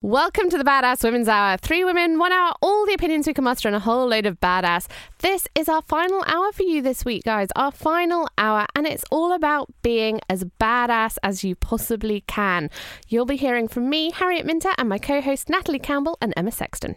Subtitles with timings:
[0.00, 1.56] Welcome to the Badass Women's Hour.
[1.56, 4.38] Three women, one hour, all the opinions we can muster, and a whole load of
[4.38, 4.86] badass.
[5.22, 7.48] This is our final hour for you this week, guys.
[7.56, 12.70] Our final hour, and it's all about being as badass as you possibly can.
[13.08, 16.52] You'll be hearing from me, Harriet Minter, and my co host, Natalie Campbell and Emma
[16.52, 16.94] Sexton.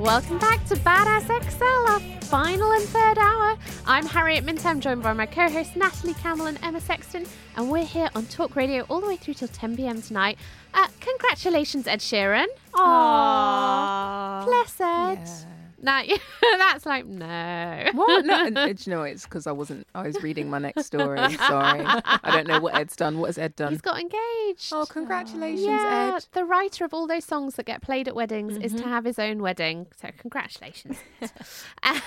[0.00, 3.54] Welcome back to Badass XL, our final and third hour.
[3.84, 4.68] I'm Harriet Minter.
[4.68, 8.24] I'm joined by my co hosts, Natalie Campbell and Emma Sexton, and we're here on
[8.24, 10.38] Talk Radio all the way through till 10 pm tonight.
[10.72, 12.46] Uh, congratulations, Ed Sheeran.
[12.72, 14.46] Aww.
[14.46, 15.18] Bless Ed.
[15.18, 15.59] Yeah.
[15.82, 16.02] No,
[16.58, 17.86] that's like, no.
[17.94, 18.24] What?
[18.26, 19.86] No, do you know it's because I wasn't.
[19.94, 21.16] I was reading my next story.
[21.36, 23.18] Sorry, I don't know what Ed's done.
[23.18, 23.72] What has Ed done?
[23.72, 24.72] He's got engaged.
[24.72, 26.26] Oh, congratulations, yeah, Ed.
[26.32, 28.82] the writer of all those songs that get played at weddings is Mm-hmm.
[28.82, 29.86] to have his own wedding.
[30.00, 30.98] So congratulations.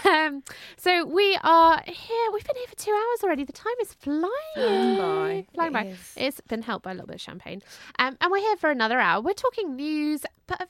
[0.06, 0.44] um,
[0.78, 2.32] so we are here.
[2.34, 3.44] We've been here for two hours already.
[3.44, 4.30] The time is flying.
[4.56, 5.46] Flying by.
[5.56, 5.86] Flying It by.
[5.88, 6.14] is.
[6.16, 7.62] It's been helped by a little bit of champagne.
[8.00, 9.22] Um, and we're here for another hour.
[9.22, 10.70] We're talking news, but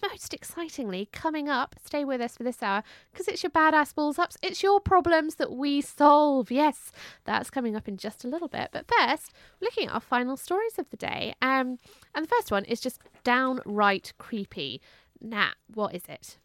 [0.00, 4.18] most excitingly, coming up, stay with us for this hour because it's your badass balls
[4.18, 4.36] ups.
[4.42, 6.50] It's your problems that we solve.
[6.50, 6.92] Yes,
[7.24, 8.70] that's coming up in just a little bit.
[8.72, 11.34] But first, looking at our final stories of the day.
[11.42, 11.78] Um,
[12.14, 14.80] and the first one is just downright creepy.
[15.20, 16.38] Nat, what is it?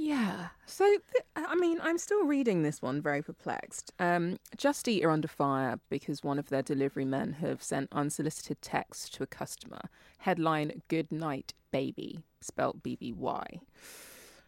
[0.00, 0.50] Yeah.
[0.64, 3.92] So, th- I mean, I'm still reading this one very perplexed.
[3.98, 8.62] Um, Just Eat are under fire because one of their delivery men have sent unsolicited
[8.62, 9.80] texts to a customer.
[10.18, 13.60] Headline: "Good night, baby," spelt B B Y.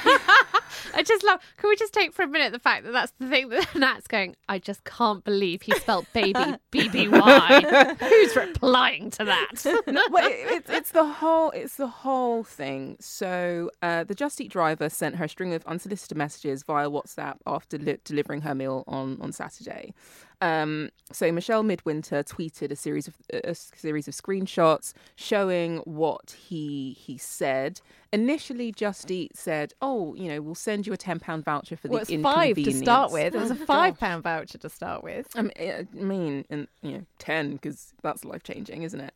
[0.94, 1.40] I just love.
[1.58, 4.08] Can we just take for a minute the fact that that's the thing that Nat's
[4.08, 4.36] going?
[4.48, 7.96] I just can't believe he spelled baby B B Y.
[8.00, 9.52] Who's replying to that?
[9.88, 12.98] no, well, it, it's it's the whole it's the whole thing.
[13.00, 17.38] So uh, the Just Eat driver sent her a string of unsolicited messages via WhatsApp
[17.46, 19.94] after li- delivering her meal on on Saturday.
[20.42, 26.94] Um, so Michelle Midwinter tweeted a series of a series of screenshots showing what he
[27.00, 27.82] he said.
[28.14, 31.88] Initially, Just Eat said, "Oh, you know, we'll send you a ten pound voucher for
[31.88, 33.36] Well, the it's five to start with.
[33.36, 35.28] It was a five pound voucher to start with.
[35.36, 39.14] I mean, I mean, and you know, ten because that's life changing, isn't it?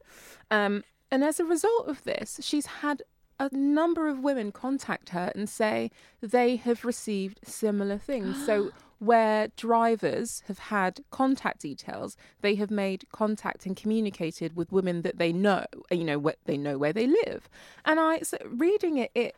[0.52, 3.04] Um, and as a result of this, she's had
[3.40, 8.46] a number of women contact her and say they have received similar things.
[8.46, 15.02] so where drivers have had contact details, they have made contact and communicated with women
[15.02, 17.50] that they know, you know, where they know where they live.
[17.84, 19.36] And I, so reading it, it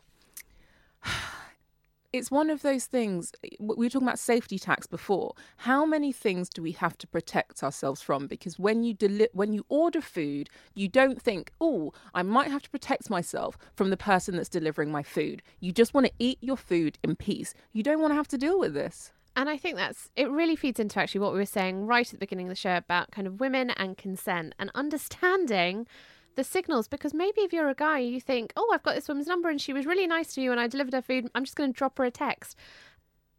[2.12, 5.34] it's one of those things eh, we were talking about safety tax before.
[5.58, 8.26] How many things do we have to protect ourselves from?
[8.26, 12.62] Because when you deli- when you order food you don't think oh i might have
[12.62, 15.42] to protect myself from the person that's delivering my food.
[15.60, 17.54] You just want to eat your food in peace.
[17.72, 19.12] You don't want to have to deal with this.
[19.34, 22.12] And I think that's it really feeds into actually what we were saying right at
[22.12, 25.86] the beginning of the show about kind of women and consent and understanding
[26.36, 29.26] the signals because maybe if you're a guy you think, "Oh, I've got this woman's
[29.26, 31.28] number and she was really nice to you and I delivered her food.
[31.34, 32.56] I'm just going to drop her a text."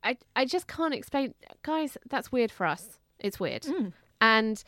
[0.03, 2.99] I I just can't explain guys, that's weird for us.
[3.19, 3.65] It's weird.
[4.21, 4.63] And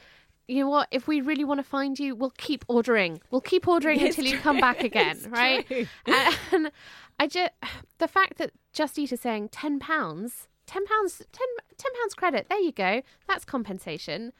[0.47, 0.87] you know what?
[0.89, 3.21] If we really want to find you, we'll keep ordering.
[3.29, 5.67] We'll keep ordering It's until you come back again, It's right?
[5.67, 5.85] true.
[6.51, 6.71] And
[7.19, 7.51] I just
[7.99, 11.45] the fact that Just Eat is saying ten pounds, ten pounds, 10,
[11.77, 12.47] 10 pounds credit.
[12.49, 13.01] There you go.
[13.27, 14.33] That's compensation.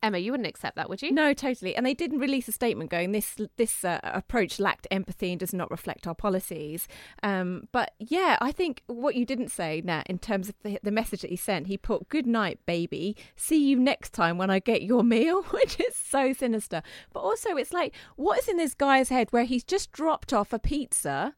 [0.00, 1.10] Emma, you wouldn't accept that, would you?
[1.10, 1.74] No, totally.
[1.74, 5.52] And they didn't release a statement going this this uh, approach lacked empathy and does
[5.52, 6.86] not reflect our policies.
[7.22, 10.92] Um, but yeah, I think what you didn't say, Nat, in terms of the, the
[10.92, 13.16] message that he sent, he put "Good night, baby.
[13.34, 16.82] See you next time when I get your meal," which is so sinister.
[17.12, 20.52] But also, it's like, what is in this guy's head where he's just dropped off
[20.52, 21.34] a pizza?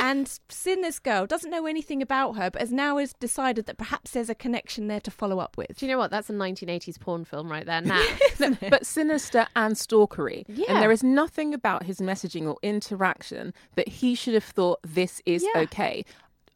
[0.00, 4.12] And Sinner's girl doesn't know anything about her, but has now has decided that perhaps
[4.12, 5.76] there's a connection there to follow up with.
[5.76, 6.10] Do you know what?
[6.10, 7.82] That's a 1980s porn film right there.
[8.38, 10.44] Now, but sinister and stalkery.
[10.48, 10.66] Yeah.
[10.68, 15.20] And there is nothing about his messaging or interaction that he should have thought this
[15.26, 15.62] is Yeah.
[15.62, 16.04] okay.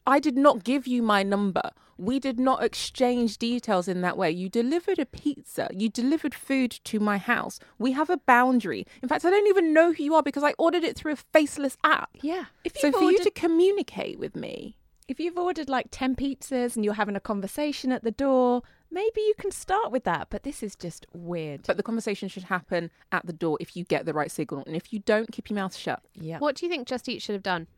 [0.06, 1.71] I did not give you my number.
[1.99, 4.31] We did not exchange details in that way.
[4.31, 5.69] You delivered a pizza.
[5.73, 7.59] You delivered food to my house.
[7.79, 8.87] We have a boundary.
[9.03, 11.17] In fact, I don't even know who you are because I ordered it through a
[11.17, 12.11] faceless app.
[12.21, 12.47] Yeah.
[12.65, 14.77] If So you've for you to communicate with me,
[15.09, 19.21] if you've ordered like 10 pizzas and you're having a conversation at the door, maybe
[19.21, 20.29] you can start with that.
[20.31, 21.63] But this is just weird.
[21.67, 24.65] but the conversation should happen at the door if you get the right signal.
[24.67, 26.03] And if you don't, keep your mouth shut.
[26.15, 26.39] yeah.
[26.39, 27.69] what do you think Just Eat should have done?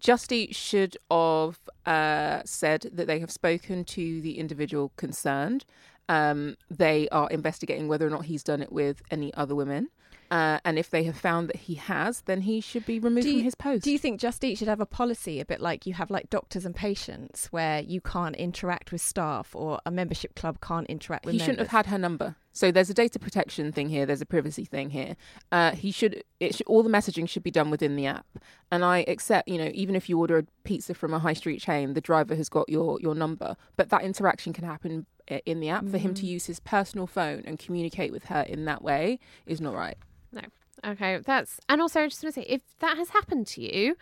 [0.00, 5.64] Just Eat should have uh, said that they have spoken to the individual concerned.
[6.08, 9.88] Um, they are investigating whether or not he's done it with any other women.
[10.30, 13.34] Uh, and if they have found that he has, then he should be removed Do
[13.34, 13.84] from his post.
[13.84, 16.30] do you think Just Eat should have a policy a bit like you have like
[16.30, 21.24] doctors and patients where you can't interact with staff or a membership club can't interact
[21.24, 22.34] with he shouldn't have had her number.
[22.56, 24.06] So there's a data protection thing here.
[24.06, 25.14] There's a privacy thing here.
[25.52, 26.24] Uh, he should.
[26.40, 28.26] It should, all the messaging should be done within the app.
[28.72, 31.60] And I accept, you know, even if you order a pizza from a high street
[31.60, 33.56] chain, the driver has got your your number.
[33.76, 35.86] But that interaction can happen uh, in the app.
[35.86, 39.60] For him to use his personal phone and communicate with her in that way is
[39.60, 39.98] not right.
[40.32, 40.40] No.
[40.82, 43.96] Okay, that's and also I just want to say if that has happened to you,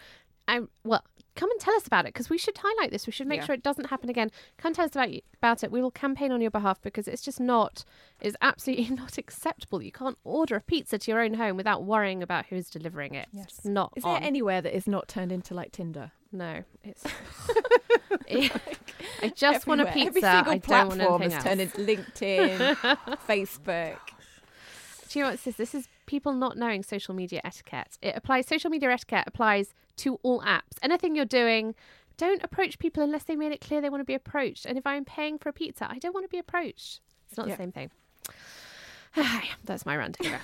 [0.46, 1.02] I well
[1.36, 3.06] come and tell us about it because we should highlight this.
[3.06, 3.46] We should make Yeah.
[3.46, 4.30] sure it doesn't happen again.
[4.56, 5.70] Come tell us about you, about it.
[5.72, 7.84] We will campaign on your behalf because it's just not
[8.20, 9.82] it's absolutely not acceptable.
[9.82, 13.28] You can't order a pizza to your own home without worrying about who's delivering it.
[13.36, 16.12] It's not Is there anywhere that is not turned into like Tinder?
[16.32, 17.04] no, it's.
[19.22, 20.06] I just want a pizza.
[20.08, 21.44] Every single I don't want platform anything has else.
[21.44, 22.98] turned into LinkedIn,
[23.28, 23.98] Facebook.
[25.08, 25.54] Do you know what's this?
[25.54, 25.56] is?
[25.56, 27.98] This is people not knowing social media etiquette.
[28.02, 28.46] It applies.
[28.46, 30.78] Social media etiquette applies to all apps.
[30.82, 31.74] Anything you're doing,
[32.16, 34.66] don't approach people unless they made it clear they want to be approached.
[34.66, 37.00] And if I'm paying for a pizza, I don't want to be approached.
[37.28, 37.56] It's not Yeah.
[37.56, 37.90] the same thing.
[39.64, 40.40] That's my rant over.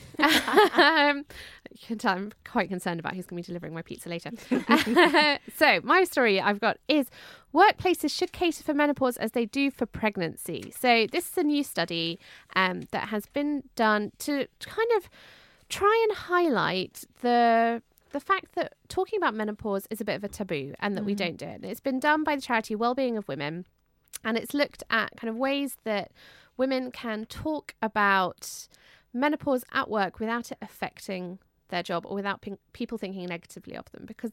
[0.80, 1.24] um,
[1.72, 4.30] you can tell I'm quite concerned about who's going to be delivering my pizza later.
[5.56, 7.08] so, my story I've got is
[7.52, 10.72] workplaces should cater for menopause as they do for pregnancy.
[10.78, 12.20] So, this is a new study
[12.54, 15.10] um, that has been done to kind of
[15.68, 20.28] try and highlight the the fact that talking about menopause is a bit of a
[20.28, 21.18] taboo and that we mm.
[21.18, 21.56] don't do it.
[21.56, 23.66] And it's been done by the charity Wellbeing of Women
[24.24, 26.12] and it's looked at kind of ways that
[26.56, 28.68] women can talk about
[29.12, 33.90] menopause at work without it affecting their job or without pin- people thinking negatively of
[33.92, 34.32] them because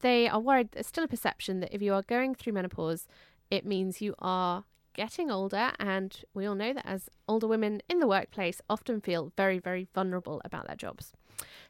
[0.00, 3.06] they are worried there's still a perception that if you are going through menopause
[3.50, 4.64] it means you are
[4.94, 9.32] getting older and we all know that as older women in the workplace often feel
[9.36, 11.12] very very vulnerable about their jobs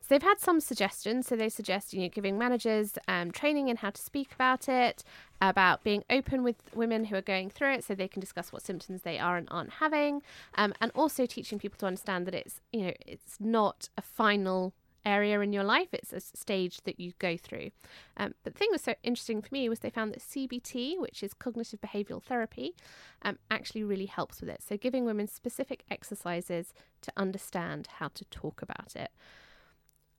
[0.01, 1.27] so they've had some suggestions.
[1.29, 5.05] So they suggest you know giving managers um, training in how to speak about it,
[5.41, 8.63] about being open with women who are going through it, so they can discuss what
[8.63, 10.23] symptoms they are and aren't having,
[10.55, 14.73] um, and also teaching people to understand that it's you know it's not a final
[15.05, 17.71] area in your life it's a stage that you go through
[18.17, 20.99] um, but the thing that was so interesting for me was they found that cbt
[21.01, 22.75] which is cognitive behavioral therapy
[23.23, 28.25] um, actually really helps with it so giving women specific exercises to understand how to
[28.27, 29.11] talk about it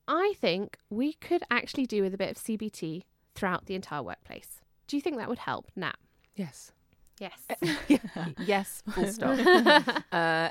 [0.07, 4.61] I think we could actually do with a bit of CBT throughout the entire workplace.
[4.87, 5.95] Do you think that would help, Nat?
[6.35, 6.71] Yes.
[7.19, 7.47] Yes.
[8.45, 8.83] yes.
[8.89, 10.03] Full stop.
[10.11, 10.49] uh,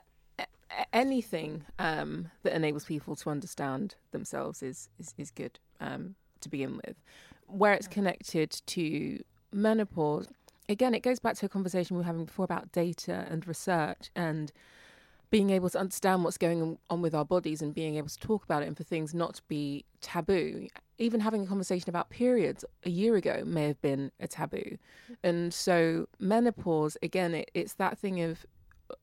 [0.92, 6.80] anything um, that enables people to understand themselves is is, is good um, to begin
[6.84, 6.96] with.
[7.46, 9.22] Where it's connected to
[9.52, 10.28] menopause,
[10.68, 14.10] again, it goes back to a conversation we were having before about data and research
[14.14, 14.52] and
[15.30, 18.44] being able to understand what's going on with our bodies and being able to talk
[18.44, 20.66] about it and for things not to be taboo.
[20.98, 24.76] Even having a conversation about periods a year ago may have been a taboo.
[25.22, 28.44] And so menopause, again, it, it's that thing of,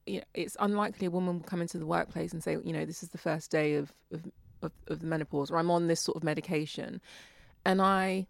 [0.05, 2.85] you know, it's unlikely a woman will come into the workplace and say, you know,
[2.85, 4.25] this is the first day of, of,
[4.61, 7.01] of, of the menopause or I'm on this sort of medication.
[7.65, 8.27] And I,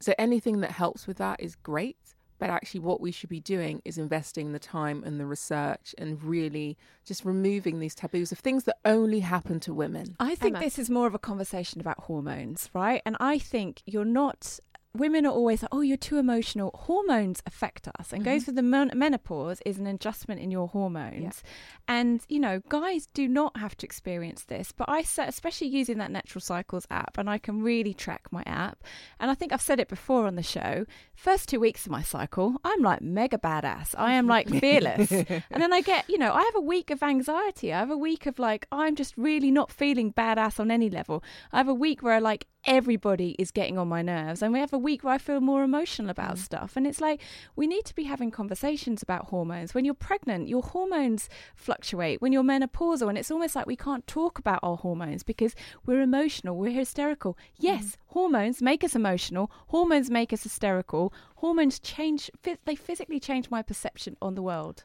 [0.00, 1.96] so anything that helps with that is great.
[2.40, 6.22] But actually, what we should be doing is investing the time and the research and
[6.22, 10.16] really just removing these taboos of things that only happen to women.
[10.18, 10.64] I think Emma.
[10.64, 13.00] this is more of a conversation about hormones, right?
[13.06, 14.58] And I think you're not.
[14.96, 16.70] Women are always like, oh, you're too emotional.
[16.74, 18.44] Hormones affect us, and goes mm-hmm.
[18.44, 21.42] through the men- menopause is an adjustment in your hormones.
[21.88, 26.10] And you know, guys do not have to experience this, but I, especially using that
[26.10, 28.84] Natural Cycles app, and I can really track my app.
[29.18, 30.86] And I think I've said it before on the show.
[31.14, 33.94] First two weeks of my cycle, I'm like mega badass.
[33.98, 37.02] I am like fearless, and then I get, you know, I have a week of
[37.02, 37.72] anxiety.
[37.72, 41.22] I have a week of like, I'm just really not feeling badass on any level.
[41.52, 44.42] I have a week where i like everybody is getting on my nerves.
[44.42, 46.38] And we have a week where I feel more emotional about Mm.
[46.38, 46.76] stuff.
[46.76, 47.20] And it's like,
[47.56, 49.74] we need to be having conversations about hormones.
[49.74, 52.20] When you're pregnant, your hormones fluctuate.
[52.22, 55.54] When you're menopausal, and it's almost like we can't talk about our hormones because
[55.84, 57.36] we're emotional, we're hysterical.
[57.58, 57.96] Yes, Mm.
[58.08, 62.30] hormones make us emotional, hormones make us hysterical, hormones change,
[62.64, 64.84] they physically change my perception on the world.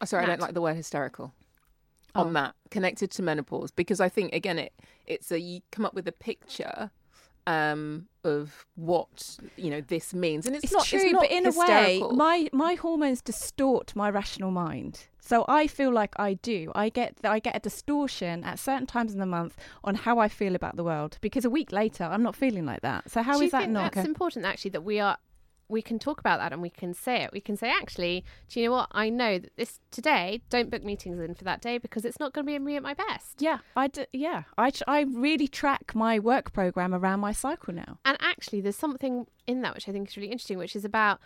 [0.00, 1.32] Oh, Sorry, I don't like the word hysterical
[2.14, 2.22] Oh.
[2.22, 4.72] on that connected to menopause because I think again it
[5.06, 6.90] it's a you come up with a picture
[7.46, 11.30] um of what you know this means and it's, It's, not true, it's not but
[11.30, 15.06] in a way, my my hormones distort my rational mind.
[15.20, 16.70] So I feel like I do.
[16.74, 20.28] I get I get a distortion at certain times in the month on how I
[20.28, 23.10] feel about the world because a week later I'm not feeling like that.
[23.10, 23.92] So how do is that not?
[23.92, 25.18] That's important, actually, that we are.
[25.68, 27.30] We can talk about that and we can say it.
[27.32, 28.88] We can say, actually, do you know what?
[28.92, 32.32] I know that this today, don't book meetings in for that day because it's not
[32.32, 33.40] going to be me at my best.
[33.40, 34.44] Yeah, I d- yeah.
[34.56, 37.98] I tr- I really track my work program around my cycle now.
[38.04, 41.18] And actually, there's something in that which I think is really interesting, which is about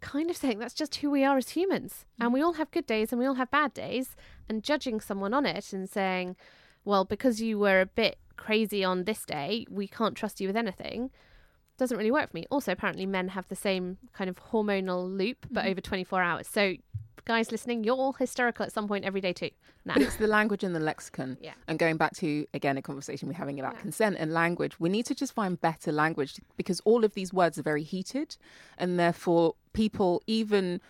[0.00, 2.04] kind of saying that's just who we are as humans.
[2.20, 2.24] Mm.
[2.24, 4.14] And we all have good days and we all have bad days.
[4.48, 6.36] And judging someone on it and saying,
[6.84, 10.56] well, because you were a bit crazy on this day, we can't trust you with
[10.56, 11.10] anything,
[11.78, 12.44] doesn't really work for me.
[12.50, 15.70] Also, apparently, men have the same kind of hormonal loop, but mm-hmm.
[15.70, 16.48] over 24 hours.
[16.48, 16.74] So,
[17.24, 19.50] guys listening, you're all hysterical at some point every day too.
[19.84, 21.38] Now, But it's the language and the lexicon.
[21.40, 21.52] Yeah.
[21.68, 25.06] And going back to, again, a conversation we're having about consent and language, we need
[25.06, 28.36] to just find better language because all of these words are very heated.
[28.76, 30.80] And therefore, people, even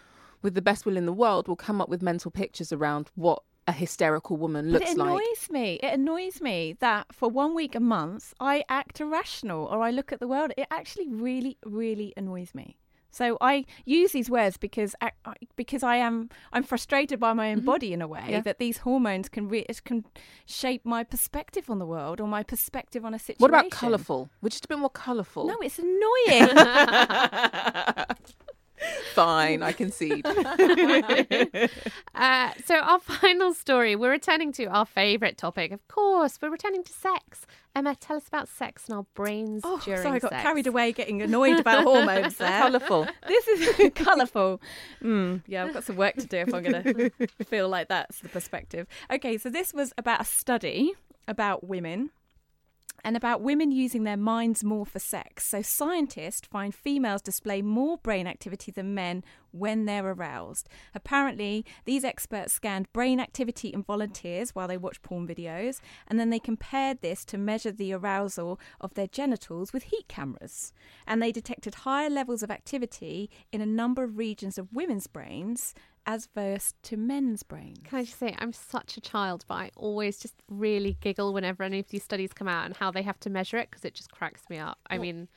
[0.43, 3.43] with the best will in the world, will come up with mental pictures around what
[3.69, 5.11] a hysterical woman looks it like.
[5.11, 5.79] annoys me.
[5.83, 10.11] It annoys me that for one week a month I act irrational or I look
[10.11, 10.53] at the world.
[10.57, 12.79] It actually really, really annoys me.
[13.11, 15.13] So I use these words because I,
[15.57, 17.67] because I am I'm frustrated by my own mm-hmm.
[17.67, 18.41] body in a way Yeah.
[18.43, 20.05] that these hormones can re- can
[20.47, 23.41] shape my perspective on the world or my perspective on a situation.
[23.41, 24.31] What about colourful?
[24.41, 25.47] We're just a bit more colourful.
[25.47, 26.49] No, it's annoying.
[29.15, 30.27] Fine, I concede.
[32.15, 35.71] Uh, so our final story, we're returning to our favourite topic.
[35.71, 37.47] Of course, we're returning to sex.
[37.77, 40.43] Emma, tell us about sex and our brains oh, during sorry, I got sex.
[40.43, 42.59] carried away getting annoyed about hormones there.
[42.61, 43.07] Colourful.
[43.29, 44.61] This is colourful.
[45.01, 48.19] Mm, yeah, I've got some work to do if I'm going to feel like that's
[48.21, 48.89] the perspective.
[49.13, 50.95] Okay, so this was about a study
[51.29, 52.11] about women
[53.05, 55.47] and about women using their minds more for sex.
[55.47, 60.69] So scientists find females display more brain activity than men when they're aroused.
[60.95, 66.31] Apparently, these experts scanned brain activity in volunteers while they watched porn videos, and then
[66.31, 70.73] they compared this to measure the arousal of their genitals with heat cameras.
[71.07, 75.75] And they detected higher levels of activity in a number of regions of women's brains
[76.09, 77.81] as versed to men's brains.
[77.85, 81.63] Can I just say, I'm such a child, but I always just really giggle whenever
[81.63, 83.95] any of these studies come out and how they have to measure it because it
[83.95, 84.79] just cracks me up.
[84.89, 85.29] I mean,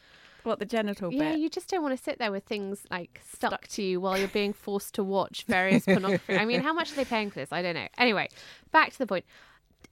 [0.44, 1.40] What the genital yeah, bit?
[1.40, 4.28] you just don't want to sit there with things like stuck to you while you're
[4.28, 6.36] being forced to watch various pornography.
[6.36, 7.52] I mean, how much are they paying for this?
[7.52, 7.88] I don't know.
[7.98, 8.30] Anyway,
[8.72, 9.26] back to the point.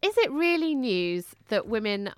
[0.01, 2.12] Is it really news that women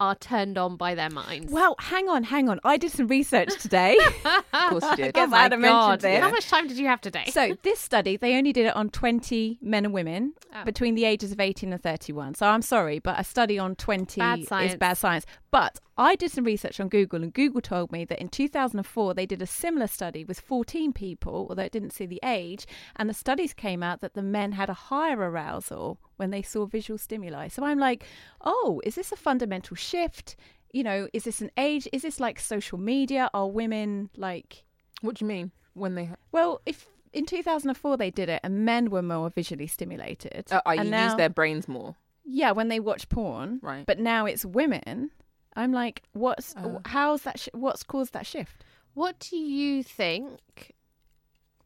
[0.00, 1.52] are turned on by their minds?
[1.52, 2.60] Well, hang on, hang on.
[2.64, 3.96] I did some research today.
[4.52, 5.14] Of course you did.
[5.14, 6.00] guess Oh I had my to mention God.
[6.00, 6.20] this.
[6.22, 7.24] How much time did you have today?
[7.32, 10.64] so this study, they only did it on 20 men and women Oh.
[10.64, 12.34] between the ages of 18 and 31.
[12.34, 15.26] So I'm sorry, but a study on 20 Bad is bad science.
[15.50, 19.26] But I did some research on Google, and Google told me that in 2004 they
[19.26, 23.14] did a similar study with 14 people, although it didn't see the age, and the
[23.14, 27.48] studies came out that the men had a higher arousal when they saw visual stimuli.
[27.48, 28.04] So I'm like,
[28.44, 30.36] oh, is this a fundamental shift?
[30.72, 31.88] You know, is this an age?
[31.92, 33.30] Is this like social media?
[33.32, 34.64] Are women like
[35.00, 36.10] What do you mean when they?
[36.32, 40.74] well, if in 2004 they did it and men were more visually stimulated, Uh, I
[40.74, 41.96] and use now, their brains more.
[42.24, 43.86] yeah, when they watch porn, Right.
[43.86, 45.10] But now it's women.
[45.56, 46.80] I'm like, what's Uh.
[46.84, 47.40] how's that?
[47.40, 48.62] Sh- what's caused that shift?
[48.94, 50.74] What do you think?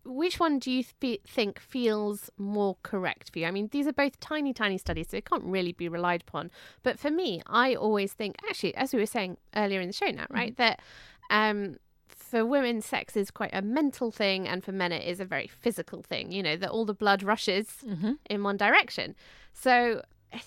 [0.05, 3.47] Which one do you th- think feels more correct for you?
[3.47, 6.51] I mean, these are both tiny, tiny studies, so it can't really be relied upon.
[6.83, 10.07] But for me, I always think, actually, as we were saying earlier in the show
[10.07, 10.81] now, right, that
[11.31, 11.77] um,
[12.09, 15.47] for women, sex is quite a mental thing, and for men, it is a very
[15.47, 16.33] physical thing.
[16.33, 18.13] You know, that all the blood rushes Mm-hmm.
[18.29, 19.15] in one direction.
[19.53, 20.03] So,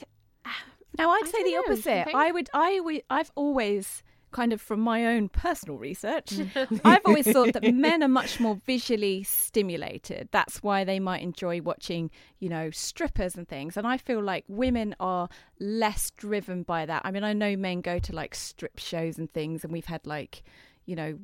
[0.97, 2.07] Now, I'd I say the know, opposite.
[2.15, 4.01] I would, I would, I've always
[4.35, 6.33] kind of from my own personal research,
[6.83, 10.27] I've always thought that men are much more visually stimulated.
[10.31, 13.77] That's why they might enjoy watching, you know, strippers and things.
[13.77, 17.01] And I feel like women are less driven by that.
[17.05, 20.05] I mean, I know men go to like strip shows and things, and we've had
[20.05, 20.43] like,
[20.85, 21.17] you know,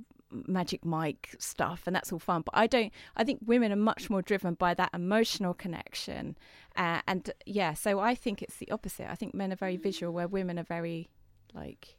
[0.47, 2.43] magic Mike stuff, and that's all fun.
[2.43, 2.93] But I don't.
[3.17, 6.37] I think women are much more driven by that emotional connection,
[6.77, 7.73] uh, and yeah.
[7.73, 9.11] So I think it's the opposite.
[9.11, 11.09] I think men are very visual, where women are very
[11.53, 11.97] like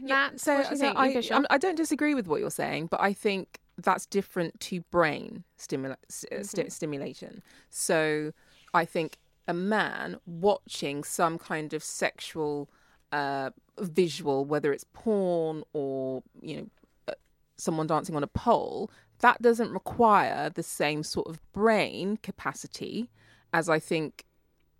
[0.00, 0.86] Nat, so, so?
[0.88, 1.36] I, You go, Sean.
[1.38, 5.44] I'm- I don't disagree with what you're saying, but I think that's different to brain
[5.58, 5.92] stimula-
[6.32, 6.68] uh, Mm-hmm.
[6.68, 7.42] stimulation.
[7.70, 8.32] So
[8.74, 12.68] I think a man watching some kind of sexual
[13.12, 16.66] uh, visual, whether it's porn or you know
[17.08, 17.12] uh,
[17.56, 23.08] someone dancing on a pole, that doesn't require the same sort of brain capacity
[23.52, 24.24] as I think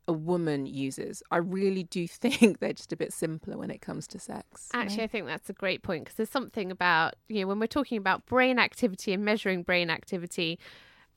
[0.08, 1.22] a woman uses.
[1.30, 4.68] I really do think they're just a bit simpler when it comes to sex.
[4.72, 7.66] Actually, I think that's a great point because there's something about, you know, when we're
[7.66, 10.58] talking about brain activity and measuring brain activity,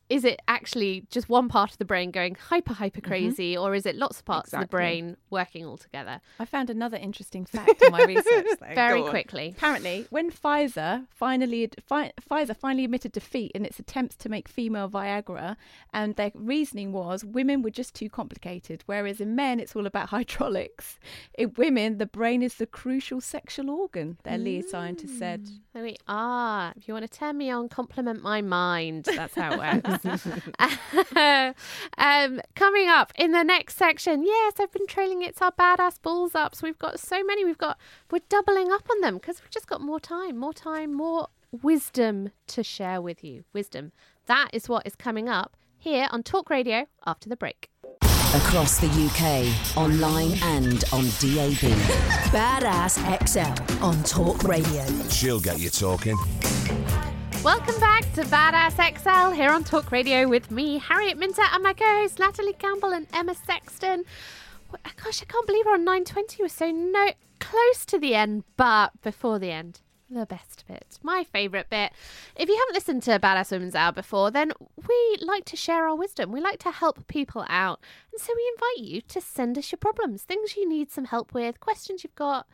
[0.09, 3.09] is it actually just one part of the brain going hyper, hyper mm-hmm.
[3.09, 6.19] crazy, or is it lots of parts of the brain working all together?
[6.39, 8.73] I found another interesting fact in my research, though.
[8.73, 9.53] Very quickly.
[9.55, 14.89] Apparently, when Pfizer finally fi- Pfizer finally admitted defeat in its attempts to make female
[14.89, 15.55] Viagra,
[15.93, 20.09] and their reasoning was women were just too complicated, whereas in men it's all about
[20.15, 20.97] hydraulics.
[21.37, 24.17] In women, the brain is the crucial sexual organ.
[24.23, 25.45] Their lead scientist said.
[25.45, 26.73] Mm, there we are.
[26.75, 29.05] If you want to turn me on, compliment my mind.
[29.05, 29.98] That's how it works.
[31.97, 35.21] um, coming up in the next section, yes, I've been trailing.
[35.21, 36.61] It's our badass balls ups.
[36.61, 37.45] We've got so many.
[37.45, 37.77] We've got
[38.11, 42.31] we're doubling up on them because we've just got more time, more time, more wisdom
[42.47, 43.43] to share with you.
[43.53, 43.91] Wisdom.
[44.27, 47.69] That is what is coming up here on Talk Radio after the break.
[48.35, 51.73] Across the UK, online and on DAB.
[52.29, 54.85] Badass XL on Talk Radio.
[55.09, 56.15] She'll get you talking.
[57.43, 61.71] Welcome back to Badass XL here on Talk Radio with me, Harriet Minter, and my
[61.71, 64.03] co-hosts Natalie Campbell and Emma Sexton.
[64.73, 66.43] Uh, gosh, I can't believe we're on 920.
[66.43, 69.79] We're so no close to the end, but before the end,
[70.09, 71.93] the best bit, my favourite bit.
[72.35, 75.95] If you haven't listened to Badass Women's Hour before, then we like to share our
[75.95, 76.33] wisdom.
[76.33, 77.79] We like to help people out,
[78.11, 81.33] and so we invite you to send us your problems, things you need some help
[81.33, 82.47] with, questions you've got,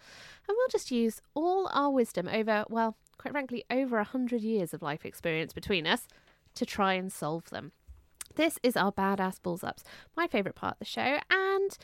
[0.48, 4.74] and we'll just use all our wisdom over, well, quite frankly, over a hundred years
[4.74, 6.08] of life experience between us
[6.56, 7.72] to try and solve them.
[8.36, 9.84] This is our badass balls ups,
[10.16, 11.78] my favourite part of the show, and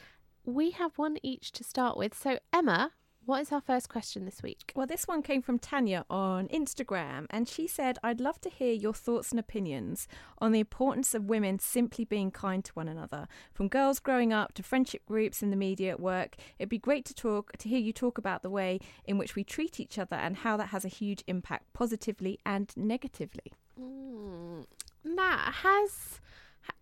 [0.46, 2.18] we have one each to start with.
[2.18, 2.92] So, Emma,
[3.32, 4.74] what is our first question this week?
[4.76, 8.74] Well, this one came from Tanya on Instagram, and she said, I'd love to hear
[8.74, 13.30] your thoughts and opinions on the importance of women simply being kind to one another.
[13.54, 17.06] From girls growing up to friendship groups in the media at work, it'd be great
[17.06, 20.18] to talk to hear you talk about the way in which we treat each other
[20.18, 23.54] and how that has a huge impact positively and negatively.
[23.82, 24.66] Mm.
[25.06, 26.20] Matt, has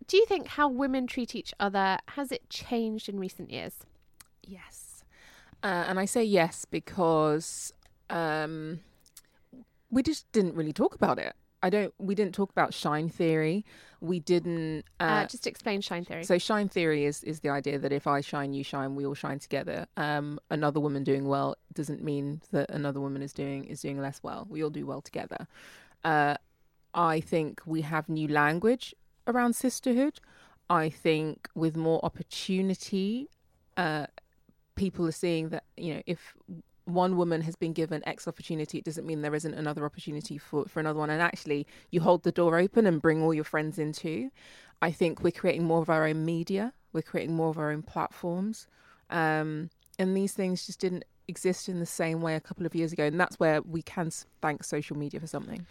[0.07, 3.85] do you think how women treat each other has it changed in recent years?
[4.41, 4.88] Yes.
[5.63, 7.73] Uh, and I say yes because
[8.09, 8.79] um,
[9.91, 11.33] we just didn't really talk about it.
[11.61, 11.93] I don't.
[11.97, 13.65] We didn't talk about shine theory.
[13.99, 14.85] We didn't.
[14.99, 16.23] Uh, Uh, just explain shine theory.
[16.23, 19.13] so shine theory is is the idea that if I shine, you shine, we all
[19.13, 19.85] shine together.
[19.97, 24.23] Um, another woman doing well doesn't mean that another woman is doing is doing less
[24.23, 24.47] well.
[24.49, 25.47] We all do well together.
[26.05, 26.35] Uh,
[26.93, 28.95] I think we have new language
[29.27, 30.21] around sisterhood.
[30.69, 33.27] I think with more opportunity,
[33.75, 34.05] uh,
[34.79, 36.33] people are seeing that you know if
[36.85, 40.65] one woman has been given X opportunity, it doesn't mean there isn't another opportunity for,
[40.65, 41.11] for another one.
[41.11, 44.31] And actually, you hold the door open and bring all your friends in too.
[44.81, 47.83] I think we're creating more of our own media, we're creating more of our own
[47.83, 48.67] platforms.
[49.09, 52.91] Um, and these things just didn't exist in the same way a couple of years
[52.91, 53.05] ago.
[53.05, 54.09] And that's where we can
[54.41, 55.67] thank social media for something.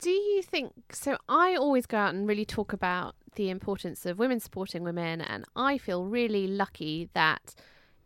[0.00, 1.16] Do you think so?
[1.28, 5.44] I always go out and really talk about the importance of women supporting women, and
[5.54, 7.54] I feel really lucky that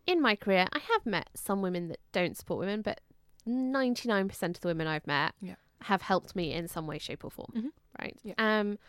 [0.07, 3.01] in my career I have met some women that don't support women, but
[3.47, 5.55] 99% of the women I've met Yeah.
[5.81, 7.51] have helped me in some way, shape, or form.
[7.55, 7.71] Mhm.
[7.99, 8.17] Right.
[8.23, 8.33] Yeah.
[8.37, 8.79] Um,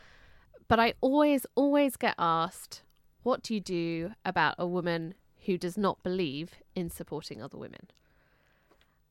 [0.69, 2.83] but I always, always get asked,
[3.23, 5.15] what do you do about a woman
[5.47, 7.91] who does not believe in supporting other women?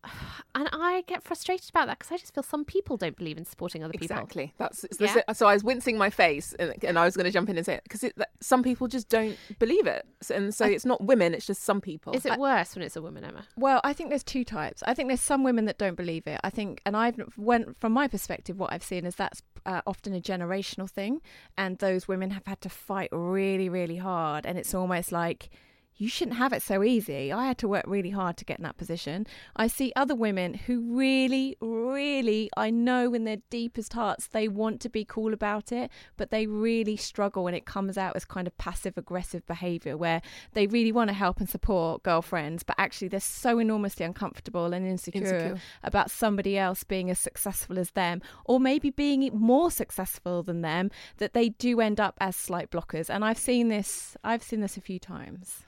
[0.56, 3.46] And I get frustrated about that because I just feel some people don't believe in
[3.46, 4.06] supporting other people.
[4.06, 4.56] Exactly.
[4.58, 5.32] That's so, Yeah.
[5.34, 7.64] so I was wincing my face, and, and I was going to jump in and
[7.66, 8.04] say it because
[8.42, 12.14] some people just don't believe it, and so it's not women; it's just some people.
[12.14, 13.46] Is it worse when it's a woman, Emma?
[13.56, 14.82] Well, I think there's two types.
[14.88, 16.40] I think there's some women that don't believe it.
[16.44, 20.16] I think, and I've went from my perspective, what I've seen is that's uh, often
[20.16, 21.22] a generational thing,
[21.56, 25.50] and those women have had to fight really, really hard, and it's almost like
[25.98, 27.32] you shouldn't have it so easy.
[27.32, 29.26] I had to work really hard to get in that position.
[29.56, 34.80] I see other women who really, really, I know in their deepest hearts they want
[34.82, 38.46] to be cool about it, but they really struggle when it comes out as kind
[38.46, 40.22] of passive aggressive behavior where
[40.54, 44.86] they really want to help and support girlfriends, but actually they're so enormously uncomfortable and
[44.86, 45.62] insecure, Insecure.
[45.84, 50.92] about somebody else being as successful as them or maybe being more successful than them
[51.18, 53.10] that they do end up as slight blockers.
[53.10, 55.67] And I've seen this I've seen this a few times.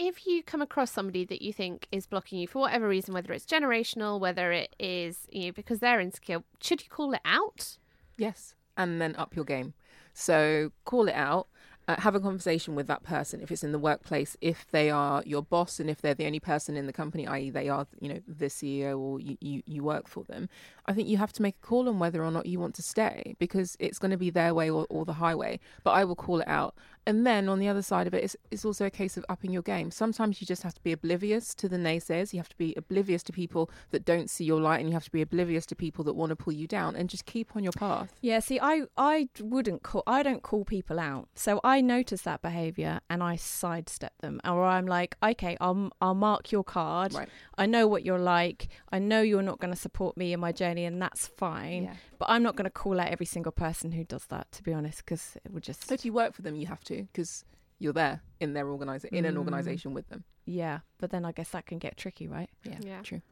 [0.00, 3.34] If you come across somebody that you think is blocking you for whatever reason, whether
[3.34, 7.76] it's generational, whether it is you know, because they're insecure, should you call it out?
[8.16, 9.74] Yes, and then up your game.
[10.14, 11.48] So call it out.
[11.86, 15.24] Uh, have a conversation with that person if it's in the workplace if they are
[15.26, 18.08] your boss and if they're the only person in the company i.e they are you
[18.08, 20.48] know the ceo or you, you, you work for them
[20.86, 22.82] i think you have to make a call on whether or not you want to
[22.82, 26.14] stay because it's going to be their way or, or the highway but i will
[26.14, 28.90] call it out and then on the other side of it, it's, it's also a
[28.90, 29.90] case of upping your game.
[29.90, 32.32] Sometimes you just have to be oblivious to the naysayers.
[32.32, 35.04] You have to be oblivious to people that don't see your light, and you have
[35.04, 37.62] to be oblivious to people that want to pull you down, and just keep on
[37.62, 38.12] your path.
[38.20, 41.28] Yeah, see, I I wouldn't call I don't call people out.
[41.34, 46.14] So I notice that behaviour and I sidestep them, or I'm like, okay, I'll I'll
[46.14, 47.14] mark your card.
[47.14, 47.28] Right.
[47.56, 48.68] I know what you're like.
[48.90, 51.84] I know you're not going to support me in my journey, and that's fine.
[51.84, 51.94] Yeah.
[52.18, 54.74] But I'm not going to call out every single person who does that, to be
[54.74, 57.44] honest, because it would just So if you work for them, you have to because
[57.78, 59.38] you're there in their organization in an Mm.
[59.38, 60.24] organization with them.
[60.44, 60.80] yeah.
[60.98, 62.50] But then I guess that can get tricky, right?
[62.64, 63.02] Yeah, Yeah.
[63.02, 63.22] true.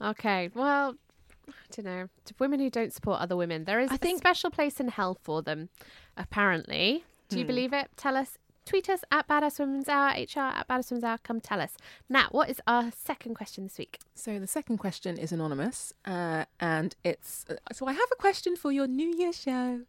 [0.00, 0.94] Okay, well,
[1.48, 2.08] I don't know.
[2.26, 4.88] To women who don't support other women, there is I a think- special place in
[4.88, 5.68] hell for them,
[6.16, 7.04] apparently.
[7.28, 7.48] Do you Hmm.
[7.48, 7.90] believe it?
[7.96, 8.38] Tell us.
[8.68, 11.16] Tweet us at Badass Women's Hour, HR at Badass Women's Hour.
[11.22, 11.72] Come tell us.
[12.10, 13.98] Nat, what is our second question this week?
[14.14, 18.56] So the second question is anonymous, uh, and it's uh, so I have a question
[18.56, 19.80] for your New Year show.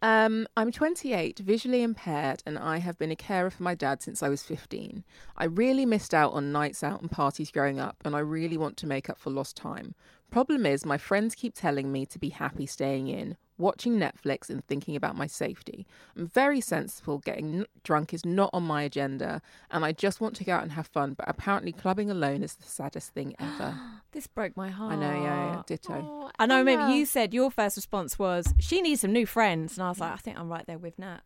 [0.00, 4.22] Um, I'm 28, visually impaired, and I have been a carer for my dad since
[4.22, 5.04] I was 15.
[5.36, 8.78] I really missed out on nights out and parties growing up, and I really want
[8.78, 9.94] to make up for lost time.
[10.34, 14.64] Problem is, my friends keep telling me to be happy staying in, watching Netflix, and
[14.64, 15.86] thinking about my safety.
[16.16, 17.18] I'm very sensible.
[17.18, 20.64] Getting n- drunk is not on my agenda, and I just want to go out
[20.64, 21.14] and have fun.
[21.14, 23.78] But apparently, clubbing alone is the saddest thing ever.
[24.10, 24.94] This broke my heart.
[24.94, 25.94] I know, yeah, yeah, ditto.
[26.04, 26.58] Oh, I know.
[26.58, 30.00] Remember, you said your first response was she needs some new friends, and I was
[30.00, 30.14] like, mm.
[30.14, 31.22] I think I'm right there with Nat.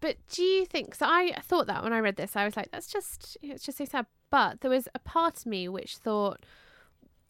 [0.00, 1.04] But do you think so?
[1.06, 3.84] I thought that when I read this, I was like, that's just it's just so
[3.84, 4.06] sad.
[4.30, 6.44] But there was a part of me which thought,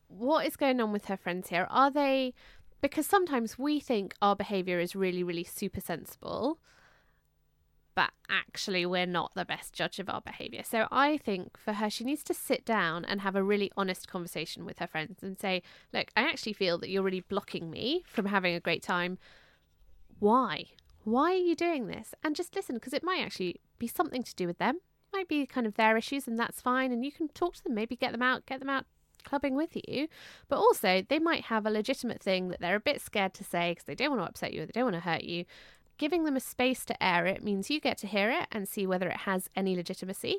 [0.09, 1.67] what is going on with her friends here?
[1.71, 2.35] Are they
[2.81, 6.59] because sometimes we think our behaviour is really, really super sensible,
[7.95, 10.63] but actually we're not the best judge of our behaviour.
[10.63, 14.07] So I think for her, she needs to sit down and have a really honest
[14.07, 18.05] conversation with her friends and say, look, I actually feel that you're really blocking me
[18.07, 19.19] from having a great time.
[20.19, 20.67] Why?
[21.05, 22.15] Why are you doing this?
[22.23, 24.81] And just listen, because it might actually be something to do with them.
[25.13, 26.93] Might be kind of their issues, and that's fine.
[26.93, 28.85] And you can talk to them, maybe get them out, get them out
[29.27, 30.09] clubbing with you.
[30.49, 33.73] But also, they might have a legitimate thing that they're a bit scared to say
[33.73, 35.45] because they don't want to upset you or they don't want to hurt you.
[35.99, 38.87] Giving them a space to air it means you get to hear it and see
[38.87, 40.39] whether it has any legitimacy.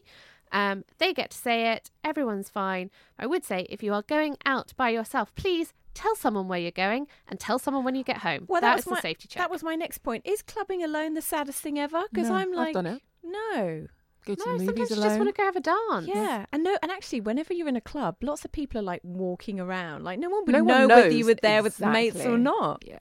[0.52, 1.92] Um, they get to say it.
[2.04, 2.90] Everyone's fine.
[3.20, 6.70] I would say if you are going out by yourself, please tell someone where you're
[6.72, 8.46] going and tell someone when you get home.
[8.48, 9.42] Well, that that is was my the safety check.
[9.42, 10.26] That was my next point.
[10.28, 12.04] Is clubbing alone the saddest thing ever?
[12.12, 13.02] Because No, I'm like, I've done it.
[13.24, 13.88] no.
[14.28, 16.08] Go to no, the sometimes movies you just want to go have a dance.
[16.08, 19.02] Yeah, and no, and actually, whenever you're in a club, lots of people are like
[19.04, 20.04] walking around.
[20.04, 22.84] Like no one would No one know whether you were there with mates or not.
[22.86, 23.00] Yeah.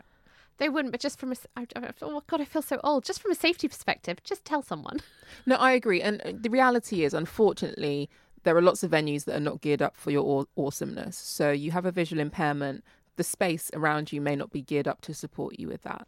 [0.58, 3.04] They wouldn't, but just from a, s- I, I, oh God, I feel so old.
[3.04, 5.00] Just from a safety perspective, just tell someone.
[5.44, 6.00] No, I agree.
[6.00, 8.08] And uh, the reality is, unfortunately,
[8.44, 11.16] there are lots of venues that are not geared up for your aw- awesomeness.
[11.16, 12.84] So you have a visual impairment,
[13.16, 16.06] the space around you may not be geared up to support you with that.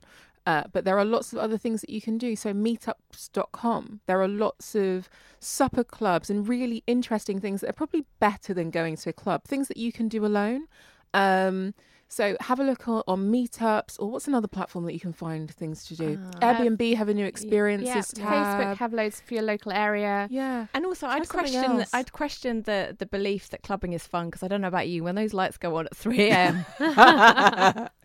[0.49, 2.35] Uh, but there are lots of other things that you can do.
[2.35, 8.07] So, meetups.com, there are lots of supper clubs and really interesting things that are probably
[8.19, 10.67] better than going to a club, things that you can do alone.
[11.13, 11.75] Um,
[12.09, 15.51] so, have a look on, on meetups or what's another platform that you can find
[15.51, 16.19] things to do?
[16.37, 18.47] Uh, Airbnb have a new experiences yeah, tab.
[18.67, 20.27] Facebook have loads for your local area.
[20.31, 20.67] Yeah.
[20.73, 21.91] And also, Try I'd question, the, else.
[21.93, 25.05] I'd question the the belief that clubbing is fun because I don't know about you.
[25.05, 26.65] When those lights go on at three a.m.,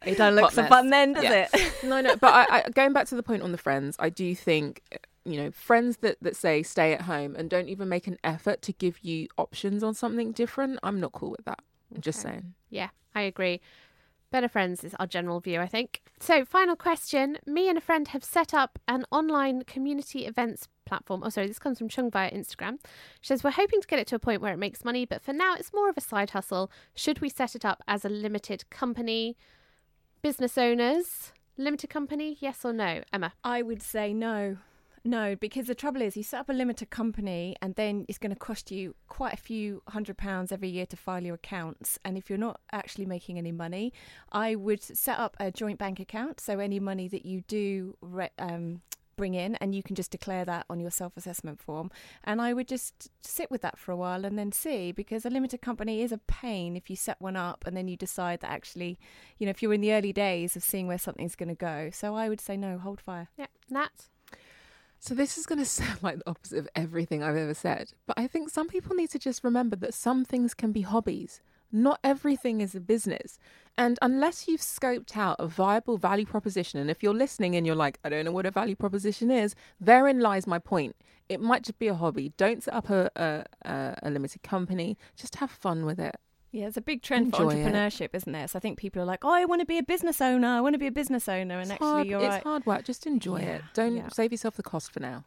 [0.05, 0.69] it don't look Hot so mess.
[0.69, 1.47] fun then, does Yeah.
[1.53, 1.73] it?
[1.83, 2.15] no, no.
[2.15, 4.81] But I, I, going back to the point on the friends, I do think,
[5.25, 8.61] you know, friends that, that say stay at home and don't even make an effort
[8.63, 11.59] to give you options on something different, I'm not cool with that.
[11.93, 12.53] I'm just saying.
[12.69, 13.61] Yeah, I agree.
[14.33, 16.01] Better friends is our general view, I think.
[16.19, 17.37] So, final question.
[17.45, 21.21] Me and a friend have set up an online community events platform.
[21.23, 22.79] Oh, sorry, this comes from Chung via Instagram.
[23.21, 25.21] She says, We're hoping to get it to a point where it makes money, but
[25.21, 26.71] for now it's more of a side hustle.
[26.95, 29.37] Should we set it up as a limited company?
[30.23, 33.03] Business owners, limited company, yes or no?
[33.13, 33.33] Emma.
[33.43, 34.57] I would say no.
[35.05, 38.33] No, because the trouble is, you set up a limited company and then it's going
[38.33, 41.99] to cost you quite a few hundred pounds every year to file your accounts.
[42.05, 43.91] And if you're not actually making any money,
[44.31, 46.39] I would set up a joint bank account.
[46.39, 48.81] So any money that you do re- um,
[49.17, 51.91] bring in, and you can just declare that on your self assessment form.
[52.23, 55.29] And I would just sit with that for a while and then see, because a
[55.29, 58.51] limited company is a pain if you set one up and then you decide that
[58.51, 58.97] actually,
[59.37, 61.89] you know, if you're in the early days of seeing where something's going to go.
[61.91, 63.27] So I would say no, hold fire.
[63.37, 64.07] Yeah, Nat.
[65.03, 68.17] So this is going to sound like the opposite of everything I've ever said, but
[68.17, 71.41] I think some people need to just remember that some things can be hobbies.
[71.73, 73.37] Not everything is a business.
[73.77, 77.75] And unless you've scoped out a viable value proposition, and if you're listening and you're
[77.75, 80.95] like, I don't know what a value proposition is, therein lies my point.
[81.27, 82.31] It might just be a hobby.
[82.37, 84.97] Don't set up a, a, a, limited company.
[85.17, 86.15] Just have fun with it.
[86.53, 88.47] Yeah, it's a big trend Enjoy for entrepreneurship, isn't there?
[88.47, 90.47] So I think people are like, "Oh, I want to be a business owner.
[90.47, 92.43] I want to be a business owner," and It's actually, hard, you're it's right.
[92.43, 92.85] hard work.
[92.85, 93.61] Just enjoy Yeah, it.
[93.73, 94.09] Don't yeah.
[94.09, 95.25] save yourself the cost for now.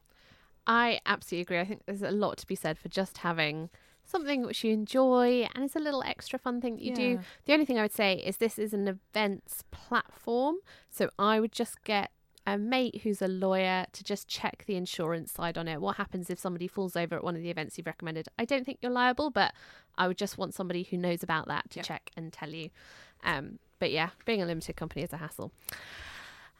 [0.68, 1.58] I absolutely agree.
[1.60, 3.70] I think there's a lot to be said for just having
[4.04, 7.18] something which you enjoy and it's a little extra fun thing that you do.
[7.44, 10.56] The only thing I would say is this is an events platform.
[10.90, 12.12] So I would just get
[12.46, 15.80] a mate who's a lawyer to just check the insurance side on it.
[15.80, 18.28] What happens if somebody falls over at one of the events you've recommended?
[18.38, 19.52] I don't think you're liable, but
[19.98, 21.82] I would just want somebody who knows about that to Yeah.
[21.82, 22.70] check and tell you.
[23.24, 25.52] Um, but yeah, being a limited company is a hassle.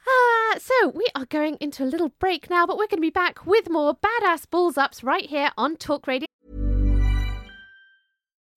[0.08, 3.10] Uh, so we are going into a little break now, but we're going to be
[3.10, 6.26] back with more badass balls ups right here on Talk Radio.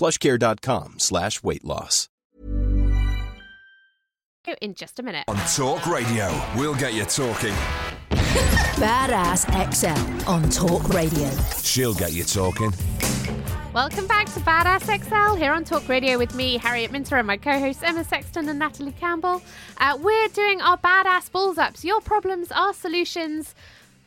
[0.00, 2.08] plushcare.com slash weight loss.
[4.62, 5.24] In just a minute.
[5.28, 7.52] On Talk Radio, we'll get you talking.
[8.80, 11.30] Badass XL on Talk Radio.
[11.62, 12.72] She'll get you talking.
[13.74, 17.36] Welcome back to Badass XL here on Talk Radio with me, Harriet Minter, and my
[17.36, 19.42] co hosts Emma Sexton and Natalie Campbell.
[19.76, 21.84] Uh, we're doing our Badass Balls Ups.
[21.84, 23.54] Your problems, our solutions.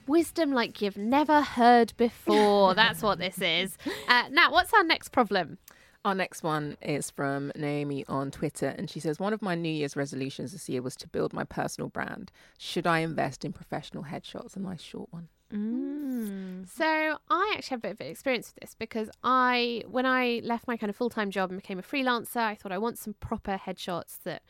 [0.07, 2.73] Wisdom like you've never heard before.
[2.75, 3.77] That's what this is.
[4.09, 5.59] Uh, now, what's our next problem?
[6.05, 9.71] Our next one is from Naomi on Twitter, and she says, One of my New
[9.71, 12.29] Year's resolutions this year was to build my personal brand.
[12.57, 14.57] Should I invest in professional headshots?
[14.57, 15.29] A nice short one.
[15.53, 16.67] Mm.
[16.67, 16.83] So
[17.29, 20.75] I actually have a bit of experience with this because I, when I left my
[20.75, 23.59] kind of full time job and became a freelancer, I thought I want some proper
[23.65, 24.43] headshots that.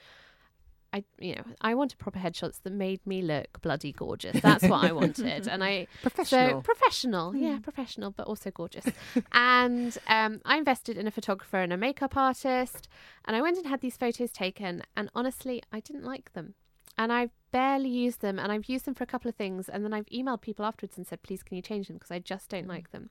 [0.94, 4.40] I, you know, I wanted proper headshots that made me look bloody gorgeous.
[4.42, 6.50] That's what I wanted, and I Professional.
[6.54, 8.86] So professional, yeah, professional, but also gorgeous.
[9.32, 12.88] and um, I invested in a photographer and a makeup artist,
[13.26, 14.84] and I went and had these photos taken.
[14.96, 16.54] And honestly, I didn't like them,
[16.98, 18.38] and I barely used them.
[18.38, 20.98] And I've used them for a couple of things, and then I've emailed people afterwards
[20.98, 23.10] and said, "Please, can you change them?" Because I just don't like them.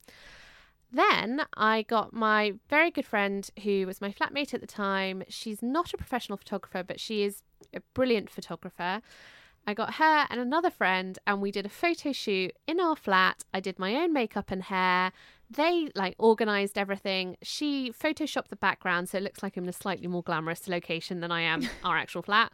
[0.93, 5.23] Then I got my very good friend who was my flatmate at the time.
[5.29, 9.01] She's not a professional photographer, but she is a brilliant photographer.
[9.67, 13.45] I got her and another friend, and we did a photo shoot in our flat.
[13.55, 15.13] I did my own makeup and hair.
[15.49, 17.37] They like organized everything.
[17.43, 21.21] She photoshopped the background so it looks like I'm in a slightly more glamorous location
[21.21, 22.53] than I am our actual flat.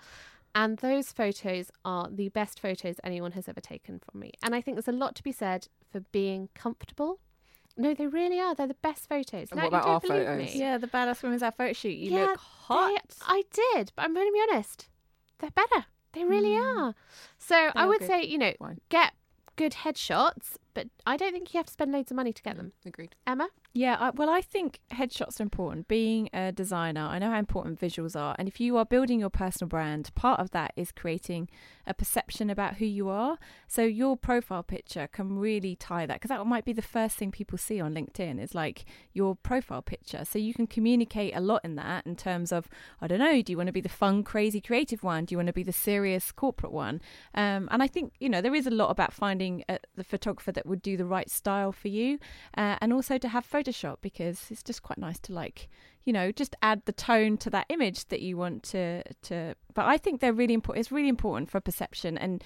[0.55, 4.33] And those photos are the best photos anyone has ever taken from me.
[4.43, 7.21] And I think there's a lot to be said for being comfortable.
[7.79, 8.55] No, they really are.
[8.55, 9.49] They're the best photos.
[9.53, 10.55] And No, what you about don't our photos?
[10.55, 10.61] me.
[10.61, 11.91] Yeah, the badass women's our photo shoot.
[11.91, 12.91] You Yeah, look hot.
[12.91, 14.89] they- I did, but I'm going to be honest.
[15.39, 15.87] They're better.
[16.13, 16.77] They really mm.
[16.89, 16.95] are.
[17.39, 18.81] So I would say, you know, Fine.
[18.89, 19.13] get
[19.57, 22.57] good headshots, but I don't think you have to spend loads of money to get
[22.57, 22.73] them.
[22.85, 23.15] Agreed.
[23.27, 23.49] Emma?
[23.75, 25.89] Yeah, I, well, I think headshots are important.
[25.89, 28.35] Being a designer, I know how important visuals are.
[28.39, 31.49] And if you are building your personal brand, part of that is creating
[31.87, 33.39] a perception about who you are.
[33.67, 37.31] So your profile picture can really tie that because that might be the first thing
[37.31, 40.25] people see on LinkedIn is like your profile picture.
[40.25, 42.69] So you can communicate a lot in that in terms of,
[43.01, 45.27] I don't know, do you want to be the fun, crazy, creative one?
[45.27, 47.01] Do you want to be the serious corporate one?
[47.35, 50.53] Um, and I think, you know, there is a lot about finding uh, the photographer
[50.53, 52.19] that would do the right style for you
[52.57, 55.69] uh, and also to have Photoshop because it's just quite nice to like,
[56.05, 59.55] you know, just add the tone to that image that you want to to.
[59.75, 60.81] But I think they're really important.
[60.81, 62.43] It's really important for perception and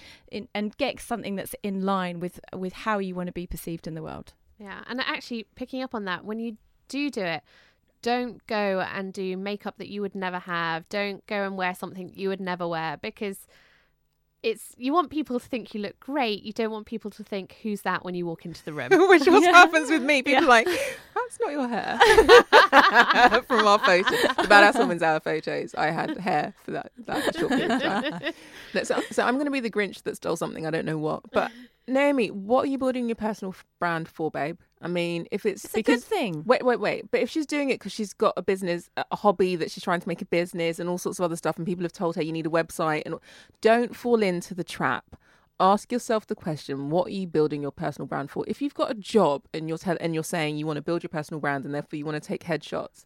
[0.53, 3.95] and get something that's in line with with how you want to be perceived in
[3.95, 4.33] the world.
[4.59, 7.43] Yeah, and actually picking up on that, when you do do it,
[8.01, 10.87] don't go and do makeup that you would never have.
[10.89, 13.47] Don't go and wear something you would never wear because
[14.43, 16.43] it's you want people to think you look great.
[16.43, 18.89] You don't want people to think who's that when you walk into the room.
[19.09, 20.21] Which is what happens with me.
[20.21, 21.97] People are like, that's not your hair.
[23.43, 27.49] From our photos, the Badass Woman's Hour photos, I had hair for that, that short
[27.49, 28.33] period of time.
[28.83, 30.65] So, so I'm going to be the Grinch that stole something.
[30.65, 31.21] I don't know what.
[31.31, 31.51] But
[31.87, 34.57] Naomi, what are you building your personal brand for, babe?
[34.83, 36.43] I mean, if it's, It's a good thing.
[36.45, 37.09] Wait, wait, wait.
[37.09, 40.01] But if she's doing it because she's got a business, a hobby that she's trying
[40.01, 42.21] to make a business and all sorts of other stuff, and people have told her
[42.21, 43.15] you need a website, and
[43.61, 45.15] don't fall into the trap.
[45.59, 48.43] Ask yourself the question: What are you building your personal brand for?
[48.47, 51.03] If you've got a job and you're tell- and you're saying you want to build
[51.03, 53.03] your personal brand and therefore you want to take headshots,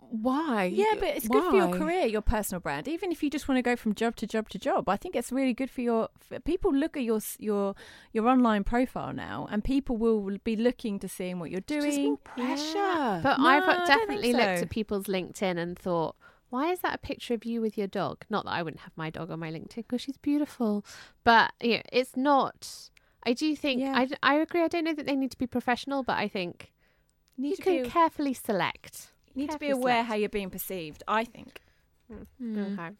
[0.00, 0.64] why?
[0.64, 2.88] Yeah, but it's good for your career, your personal brand.
[2.88, 5.16] Even if you just want to go from job to job to job, I think
[5.16, 6.08] it's really good for your.
[6.20, 7.74] For people look at your your
[8.12, 12.04] your online profile now, and people will be looking to seeing what you're Just doing.
[12.04, 13.20] more pressure.
[13.22, 16.16] But No, I've definitely think looked at people's LinkedIn and thought,
[16.50, 18.24] why is that a picture of you with your dog?
[18.28, 20.84] Not that I wouldn't have my dog on my LinkedIn because she's beautiful,
[21.24, 22.90] but you know, it's not.
[23.24, 23.94] I do think Yeah.
[23.96, 24.62] I, d- I agree.
[24.62, 26.72] I don't know that they need to be professional, but I think
[27.36, 29.11] You need you to can be, carefully select.
[29.34, 30.08] Need to be aware select.
[30.08, 31.02] how you're being perceived.
[31.08, 31.60] I think.
[32.42, 32.90] Okay.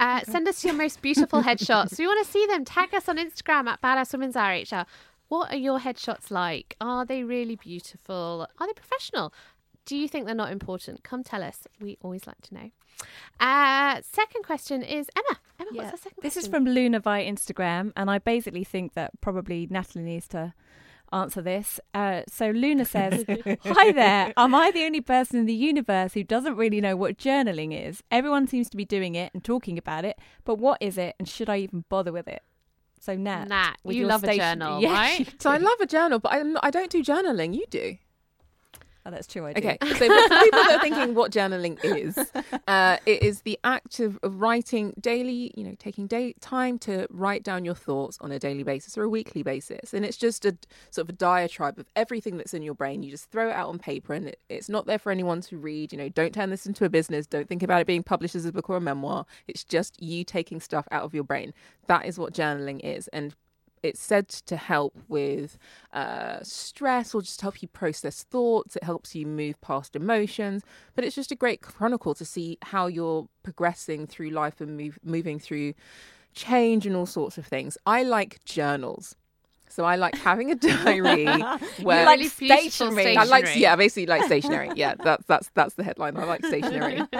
[0.00, 1.98] Uh, Send us your most beautiful headshots.
[1.98, 2.64] We want to see them.
[2.64, 4.86] Tag us on Instagram at Badass Women's RHR.
[5.28, 6.76] What are your headshots like?
[6.80, 8.48] Are they really beautiful?
[8.58, 9.32] Are they professional?
[9.86, 11.04] Do you think they're not important?
[11.04, 11.66] Come tell us.
[11.80, 12.70] We always like to know.
[13.38, 15.38] Uh, second question is Emma.
[15.58, 19.12] Emma, what's the second This is from Luna via Instagram, and I basically think that
[19.20, 20.52] probably Natalie needs to
[21.12, 21.80] answer this.
[21.94, 23.24] Uh, so Luna says,
[23.64, 24.32] "Hi there.
[24.36, 28.02] Am I the only person in the universe who doesn't really know what journaling is?
[28.10, 31.28] Everyone seems to be doing it and talking about it, but what is it, and
[31.28, 32.42] should I even bother with it?"
[33.00, 35.34] So Nat, Nat, with you your love a journal, Yeah, right?
[35.40, 37.54] So I love a journal, but I'm not, I don't do journaling.
[37.54, 37.96] You do.
[39.06, 39.46] Oh, that's true.
[39.46, 39.60] I do.
[39.60, 42.18] Okay, so for people that are thinking what journaling is,
[42.68, 47.06] uh, it is the act of, of writing daily, you know, taking day, time to
[47.10, 49.94] write down your thoughts on a daily basis or a weekly basis.
[49.94, 50.56] And it's just a
[50.90, 53.02] sort of a diatribe of everything that's in your brain.
[53.02, 55.56] You just throw it out on paper and it, it's not there for anyone to
[55.56, 55.92] read.
[55.92, 57.26] You know, don't turn this into a business.
[57.26, 59.24] Don't think about it being published as a book or a memoir.
[59.48, 61.54] It's just you taking stuff out of your brain.
[61.86, 63.08] That is what journaling is.
[63.08, 63.34] And
[63.82, 65.58] it's said to help with
[65.92, 68.76] uh, stress or just help you process thoughts.
[68.76, 70.62] It helps you move past emotions.
[70.94, 74.98] But it's just a great chronicle to see how you're progressing through life and move,
[75.02, 75.74] moving through
[76.34, 77.78] change and all sorts of things.
[77.86, 79.16] I like journals.
[79.68, 81.26] So I like having a diary
[81.82, 83.16] where like Really beautiful stationery.
[83.16, 83.62] I like stationery.
[83.62, 84.70] yeah, basically like stationery.
[84.74, 86.16] Yeah, that's that's that's the headline.
[86.16, 87.02] I like stationery.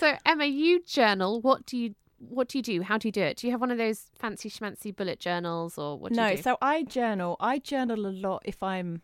[0.00, 1.40] So Emma, you journal.
[1.40, 2.82] What do you what do you do?
[2.82, 3.36] How do you do it?
[3.36, 6.36] Do you have one of those fancy schmancy bullet journals or what do no, you
[6.36, 6.42] do?
[6.42, 7.36] so I journal.
[7.40, 9.02] I journal a lot if I'm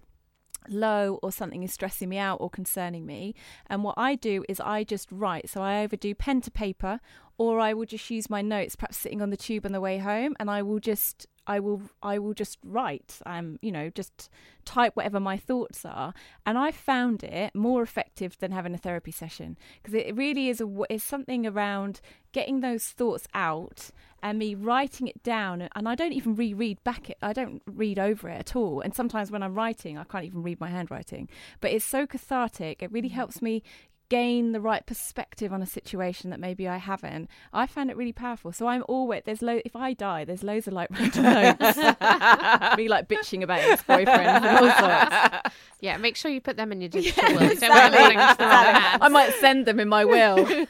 [0.68, 3.34] low or something is stressing me out or concerning me.
[3.66, 5.48] And what I do is I just write.
[5.48, 7.00] So I either do pen to paper
[7.36, 9.98] or I will just use my notes, perhaps sitting on the tube on the way
[9.98, 13.18] home, and I will just I will I will just write.
[13.26, 14.30] Um, you know, just
[14.64, 16.14] type whatever my thoughts are,
[16.46, 20.60] and I found it more effective than having a therapy session because it really is
[20.60, 22.00] a it's something around
[22.32, 23.90] getting those thoughts out
[24.22, 25.68] and me writing it down.
[25.74, 28.80] And I don't even reread back it I don't read over it at all.
[28.80, 31.28] And sometimes when I'm writing I can't even read my handwriting.
[31.60, 32.82] But it's so cathartic.
[32.82, 33.62] It really helps me
[34.08, 38.12] gain the right perspective on a situation that maybe I haven't I found it really
[38.12, 41.76] powerful so I'm always there's lo- if I die there's loads of like random notes
[42.76, 46.72] me like bitching about his boyfriend and all sorts yeah, make sure you put them
[46.72, 47.42] in your digital will.
[47.42, 48.98] You don't want them falling into the wrong hands.
[49.02, 50.66] I might send them in my will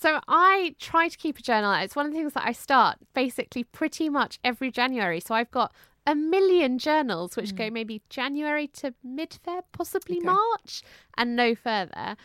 [0.00, 1.72] So I try to keep a journal.
[1.72, 5.18] It's one of the things that I start basically pretty much every January.
[5.18, 5.72] So I've got
[6.08, 7.74] a million journals which go hmm.
[7.74, 10.26] maybe January to mid Feb, possibly Okay.
[10.26, 10.82] March,
[11.18, 12.16] and no further.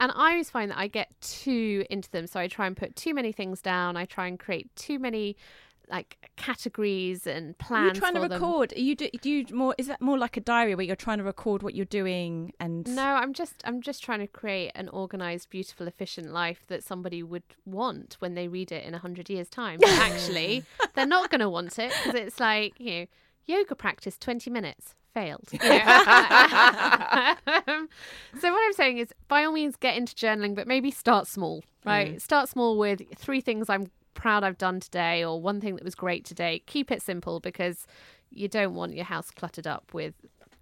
[0.00, 2.26] And I always find that I get too into them.
[2.26, 3.96] So I try and put too many things down.
[3.96, 5.36] I try and create too many
[5.90, 7.94] like categories and Are plans.
[7.94, 8.72] you trying to record?
[8.74, 9.74] Are you do, do you more?
[9.78, 12.86] Is that more like a diary where you're trying to record what you're doing and?
[12.94, 17.22] No, I'm just I'm just trying to create an organized, beautiful, efficient life that somebody
[17.22, 19.78] would want when they read it in a hundred years' time.
[19.80, 20.64] But actually,
[20.94, 23.06] they're not going to want it because it's like you know,
[23.48, 25.48] yoga practice twenty minutes failed.
[27.66, 27.88] Um,
[28.40, 31.64] so what I'm saying is, by all means, get into journaling, but maybe start small.
[31.84, 35.84] Right, start small with three things I'm proud I've done today, or one thing that
[35.84, 36.62] was great today.
[36.66, 37.86] Keep it simple because
[38.30, 40.14] you don't want your house cluttered up with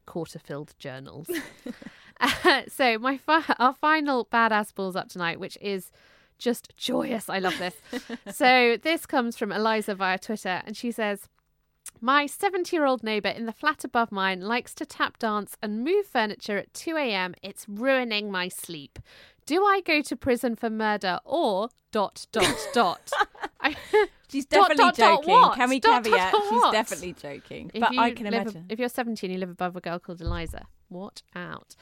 [0.07, 1.29] quarter-filled journals.
[2.19, 5.91] Uh, so my fi- our final badass balls up tonight, which is
[6.39, 7.29] just joyous.
[7.29, 7.75] I love this.
[8.35, 11.29] so this comes from Eliza via Twitter, and she says.
[12.01, 15.83] My 70 year old neighbour in the flat above mine likes to tap dance and
[15.85, 17.35] move furniture at 2 a.m.
[17.43, 18.99] It's ruining my sleep.
[19.47, 23.11] Do I go to prison for murder or dot dot dot?
[23.61, 23.77] I,
[24.29, 25.33] She's definitely dot, dot, joking.
[25.35, 25.57] what?
[25.57, 26.33] Can we Dot, dot, caveat?
[26.33, 27.71] dot, She's definitely joking.
[27.73, 28.67] if But I can live- imagine.
[28.69, 30.67] if you're 17, you live above a girl called Eliza.
[30.91, 31.77] Watch out.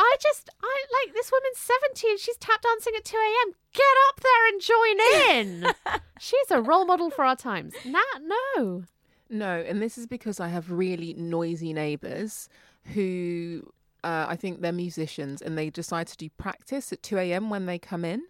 [0.00, 3.54] I just, I like this woman's 70 and she's tap dancing at 2 a.m.
[3.72, 6.00] Get up there and join in.
[6.20, 7.74] she's a role model for our times.
[7.84, 8.02] Nat,
[8.56, 8.84] no.
[9.30, 12.48] No, and this is because I have really noisy neighbours
[12.94, 13.62] who
[14.04, 17.50] uh, I think they're musicians and they decide to do practice at 2 a.m.
[17.50, 18.22] when they come in.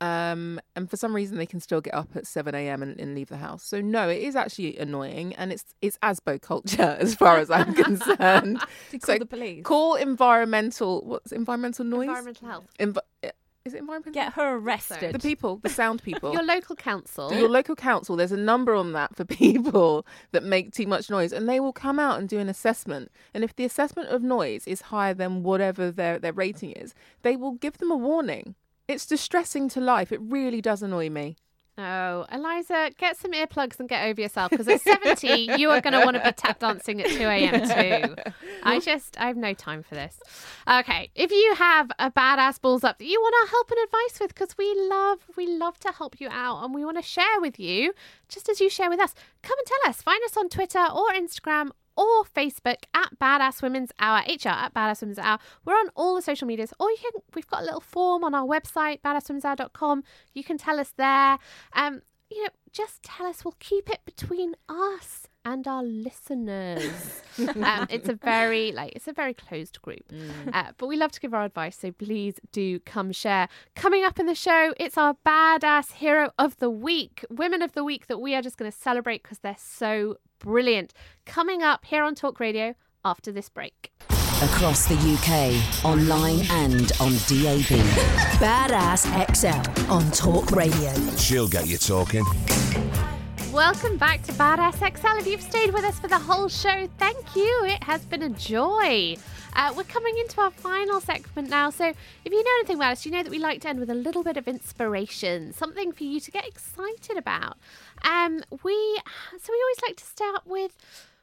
[0.00, 2.82] Um, and for some reason, they can still get up at 7 a.m.
[2.82, 3.62] And, and leave the house.
[3.62, 7.72] So, no, it is actually annoying and it's it's ASBO culture as far as I'm
[7.74, 8.60] concerned.
[8.90, 9.62] To call so the police.
[9.64, 12.08] Call environmental, what's environmental noise?
[12.08, 12.64] Environmental health.
[12.80, 13.30] Envi-
[13.64, 14.12] is it environmental?
[14.12, 15.14] Get her arrested.
[15.14, 16.32] The people, the sound people.
[16.32, 17.32] Your local council.
[17.32, 21.32] Your local council, there's a number on that for people that make too much noise,
[21.32, 23.10] and they will come out and do an assessment.
[23.32, 27.36] And if the assessment of noise is higher than whatever their, their rating is, they
[27.36, 28.54] will give them a warning.
[28.88, 30.10] It's distressing to life.
[30.10, 31.36] It really does annoy me.
[31.78, 35.94] Oh, Eliza, get some earplugs and get over yourself because at 70, you are going
[35.94, 38.06] to want to be tap dancing at 2 a.m.
[38.06, 38.14] too.
[38.62, 40.20] I just, I have no time for this.
[40.68, 44.20] Okay, if you have a badass balls up that you want our help and advice
[44.20, 47.40] with, because we love, we love to help you out and we want to share
[47.40, 47.94] with you,
[48.28, 50.02] just as you share with us, come and tell us.
[50.02, 55.00] Find us on Twitter or Instagram or Facebook at Badass Women's Hour, HR at Badass
[55.00, 55.38] Women's Hour.
[55.64, 58.34] We're on all the social medias, or you can, we've got a little form on
[58.34, 60.04] our website, badasswomenshour.com.
[60.34, 61.38] You can tell us there.
[61.74, 63.44] Um, you know, just tell us.
[63.44, 67.22] We'll keep it between us and our listeners.
[67.38, 70.12] um, it's a very like it's a very closed group,
[70.52, 71.76] uh, but we love to give our advice.
[71.76, 73.48] So please do come share.
[73.74, 77.84] Coming up in the show, it's our badass hero of the week, women of the
[77.84, 80.92] week that we are just going to celebrate because they're so brilliant.
[81.24, 82.74] Coming up here on Talk Radio
[83.04, 83.92] after this break.
[84.42, 87.78] Across the UK, online and on DAB.
[88.40, 90.92] Badass XL on Talk Radio.
[91.16, 92.24] She'll get you talking.
[93.52, 95.18] Welcome back to Badass XL.
[95.18, 97.64] If you've stayed with us for the whole show, thank you.
[97.66, 99.16] It has been a joy.
[99.54, 101.68] Uh, we're coming into our final segment now.
[101.68, 103.90] So, if you know anything about us, you know that we like to end with
[103.90, 107.58] a little bit of inspiration, something for you to get excited about.
[108.04, 108.98] Um, we
[109.38, 110.76] so we always like to start with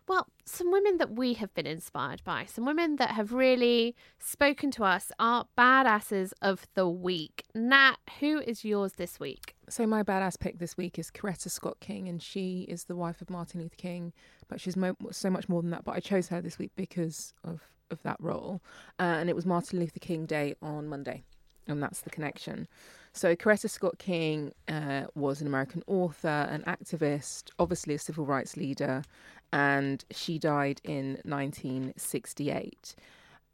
[0.10, 4.72] well, some women that we have been inspired by, some women that have really spoken
[4.72, 7.46] to us are badasses of the week.
[7.54, 9.56] Nat, who is yours this week?
[9.70, 13.22] So my badass pick this week is Coretta Scott King, and she is the wife
[13.22, 14.12] of Martin Luther King,
[14.48, 15.86] but she's mo- so much more than that.
[15.86, 17.62] But I chose her this week because of
[17.92, 18.62] of that role,
[19.00, 21.24] uh, and it was Martin Luther King Day on Monday,
[21.68, 22.68] and that's the connection.
[23.14, 28.56] So Coretta Scott King uh, was an American author, an activist, obviously a civil rights
[28.56, 29.04] leader,
[29.52, 32.96] and she died in 1968.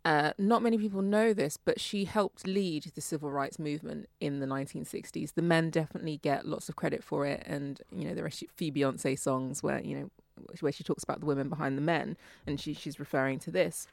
[0.04, 4.40] Uh, not many people know this, but she helped lead the civil rights movement in
[4.40, 5.34] the 1960s.
[5.34, 8.72] The men definitely get lots of credit for it, and you know there are few
[8.72, 10.12] Beyonce songs where you know
[10.60, 13.88] where she talks about the women behind the men, and she she's referring to this,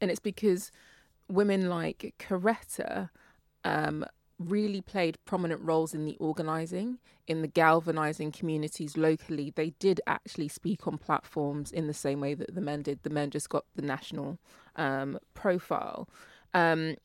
[0.00, 0.72] and it's because
[1.28, 3.10] women like Coretta
[3.64, 4.06] um,
[4.38, 9.52] really played prominent roles in the organizing, in the galvanizing communities locally.
[9.54, 13.02] They did actually speak on platforms in the same way that the men did.
[13.02, 14.38] The men just got the national
[14.76, 16.08] um, profile.
[16.54, 16.96] Um,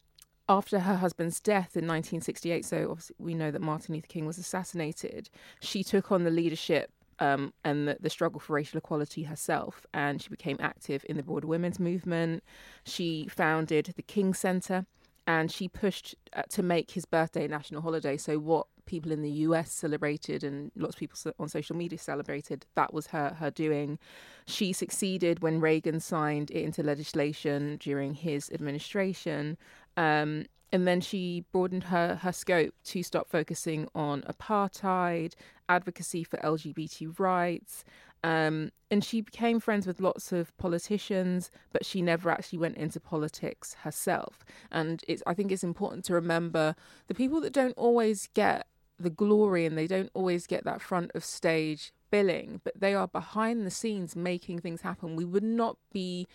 [0.49, 4.37] after her husband's death in 1968, so obviously we know that Martin Luther King was
[4.37, 5.29] assassinated,
[5.61, 10.21] she took on the leadership um, and the, the struggle for racial equality herself, and
[10.21, 12.43] she became active in the broader women's movement.
[12.83, 14.85] She founded the King Center,
[15.27, 18.17] and she pushed uh, to make his birthday a national holiday.
[18.17, 22.65] So what people in the US celebrated and lots of people on social media celebrated,
[22.75, 23.99] that was her her doing.
[24.45, 29.57] She succeeded when Reagan signed it into legislation during his administration.
[29.97, 35.33] Um, and then she broadened her, her scope to stop focusing on apartheid,
[35.67, 37.83] advocacy for LGBT rights,
[38.23, 42.99] um, and she became friends with lots of politicians, but she never actually went into
[42.99, 44.45] politics herself.
[44.71, 46.75] And it's, I think it's important to remember
[47.07, 48.67] the people that don't always get
[48.99, 53.07] the glory and they don't always get that front of stage billing, but they are
[53.07, 55.15] behind the scenes making things happen.
[55.15, 56.27] We would not be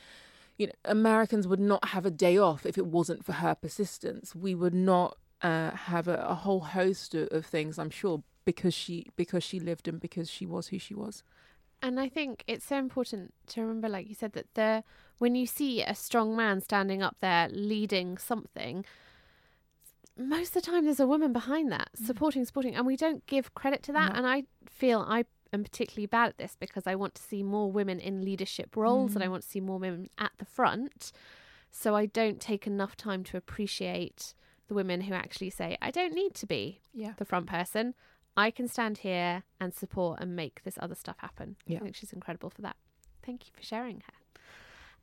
[0.59, 4.35] you know, Americans would not have a day off if it wasn't for her persistence.
[4.35, 8.73] We would not uh, have a, a whole host of, of things, I'm sure, because
[8.73, 11.23] she because she lived and because she was who she was.
[11.83, 14.83] And I think it's so important to remember, like you said, that the
[15.19, 18.85] when you see a strong man standing up there leading something,
[20.19, 22.07] most of the time there's a woman behind that mm.
[22.07, 24.13] supporting, supporting, and we don't give credit to that.
[24.13, 24.19] No.
[24.19, 27.71] And I feel I am particularly bad at this because I want to see more
[27.71, 29.33] women in leadership roles and I mm.
[29.33, 31.13] want to see more women at the front.
[31.71, 34.35] So I don't take enough time to appreciate
[34.69, 37.13] the women who actually say, I don't need to be Yeah.
[37.17, 37.95] the front person.
[38.37, 41.57] I can stand here and support and make this other stuff happen.
[41.67, 41.79] Yeah.
[41.79, 42.77] I think she's incredible for that.
[43.25, 44.13] Thank you for sharing her.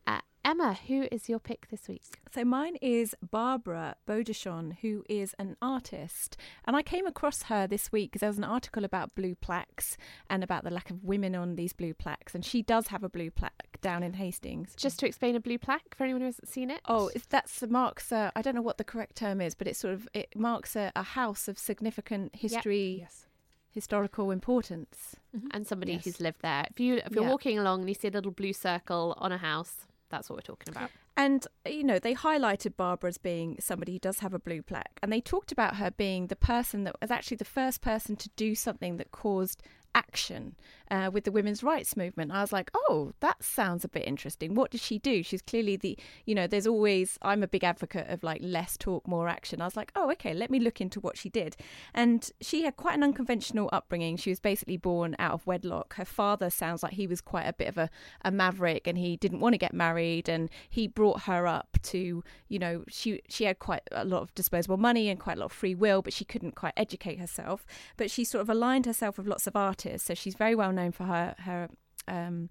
[0.05, 2.03] Uh, Emma, who is your pick this week?
[2.33, 6.37] So mine is Barbara Bodichon, who is an artist.
[6.65, 9.97] And I came across her this week because there was an article about blue plaques
[10.29, 12.35] and about the lack of women on these blue plaques.
[12.35, 14.73] And she does have a blue plaque down in Hastings.
[14.75, 16.81] Just to explain a blue plaque for anyone who hasn't seen it.
[16.87, 18.11] Oh, that's the marks.
[18.11, 20.75] A, I don't know what the correct term is, but it's sort of it marks
[20.75, 23.27] a, a house of significant history, Yes.
[23.69, 25.15] historical importance.
[25.35, 25.47] Mm-hmm.
[25.51, 26.03] and somebody Yes.
[26.05, 26.65] who's lived there.
[26.69, 27.29] If you if you're Yeah.
[27.31, 30.41] walking along and you see a little blue circle on a house, that's what we're
[30.41, 30.91] talking about.
[31.17, 34.61] And, uh, you know, they highlighted Barbara as being somebody who does have a blue
[34.61, 34.99] plaque.
[35.01, 38.29] And they talked about her being the person that was actually the first person to
[38.35, 39.63] do something that caused
[39.95, 40.55] action
[40.93, 42.31] uh, with the women's rights movement.
[42.31, 44.53] I was like, oh, that sounds a bit interesting.
[44.53, 45.23] What did she do?
[45.23, 49.07] She's clearly the, you know, there's always, I'm a big advocate of like less talk,
[49.07, 49.59] more action.
[49.59, 51.55] I was like, oh, okay, let me look into what she did.
[51.95, 54.17] And she had quite an unconventional upbringing.
[54.17, 55.95] She was basically born out of wedlock.
[55.95, 57.89] Her father sounds like he was quite a bit of a,
[58.23, 62.23] a maverick and he didn't want to get married and he brought her up to,
[62.49, 65.47] you know, she, she had quite a lot of disposable money and quite a lot
[65.47, 67.65] of free will, but she couldn't quite educate herself.
[67.97, 70.07] But she sort of aligned herself with lots of artists.
[70.07, 71.69] So she's very well known for her, her,
[72.07, 72.49] um,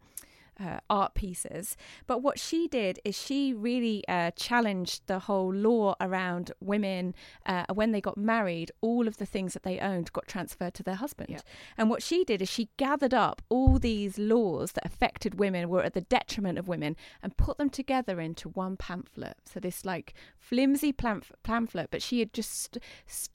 [0.61, 1.77] uh, art pieces.
[2.07, 7.15] But what she did is she really uh, challenged the whole law around women
[7.47, 8.71] uh, when they got married.
[8.81, 11.31] All of the things that they owned got transferred to their husband.
[11.31, 11.41] Yeah.
[11.77, 15.83] And what she did is she gathered up all these laws that affected women, were
[15.83, 19.37] at the detriment of women, and put them together into one pamphlet.
[19.45, 22.79] So this like flimsy pamphlet, but she had just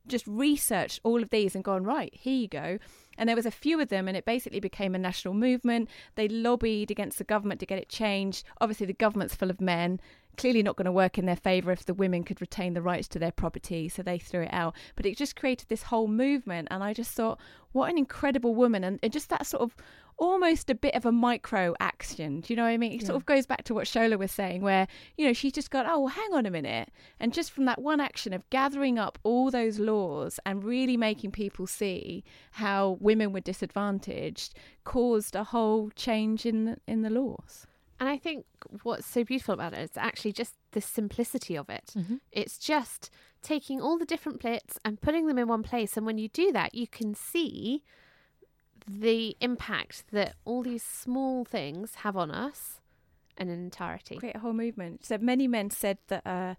[0.07, 2.13] just researched all of these and gone right.
[2.13, 2.79] Here you go.
[3.17, 5.89] And there was a few of them, and it basically became a national movement.
[6.15, 8.45] They lobbied against the government to get it changed.
[8.61, 9.99] Obviously, the government's full of men.
[10.37, 13.07] Clearly, not going to work in their favour if the women could retain the rights
[13.09, 14.75] to their property, so they threw it out.
[14.95, 17.39] But it just created this whole movement, and I just thought,
[17.71, 19.75] what an incredible woman, and, and just that sort of
[20.17, 22.41] almost a bit of a micro action.
[22.41, 22.93] Do you know what I mean?
[22.93, 25.71] It sort of goes back to what Shola was saying, where you know she's just
[25.71, 26.89] got, oh, well, hang on a minute,
[27.19, 31.31] and just from that one action of gathering up all those laws and really making
[31.31, 34.53] people see how women were disadvantaged,
[34.83, 37.67] caused a whole change in the, in the laws.
[37.99, 38.45] And I think
[38.83, 41.93] what's so beautiful about it is actually just the simplicity of it.
[41.97, 42.17] Mm-hmm.
[42.31, 43.09] It's just
[43.41, 45.97] taking all the different bits and putting them in one place.
[45.97, 47.83] And when you do that, you can see
[48.87, 52.79] the impact that all these small things have on us
[53.37, 54.17] in an entirety.
[54.17, 55.05] create a whole movement.
[55.05, 56.55] So many men said that uh,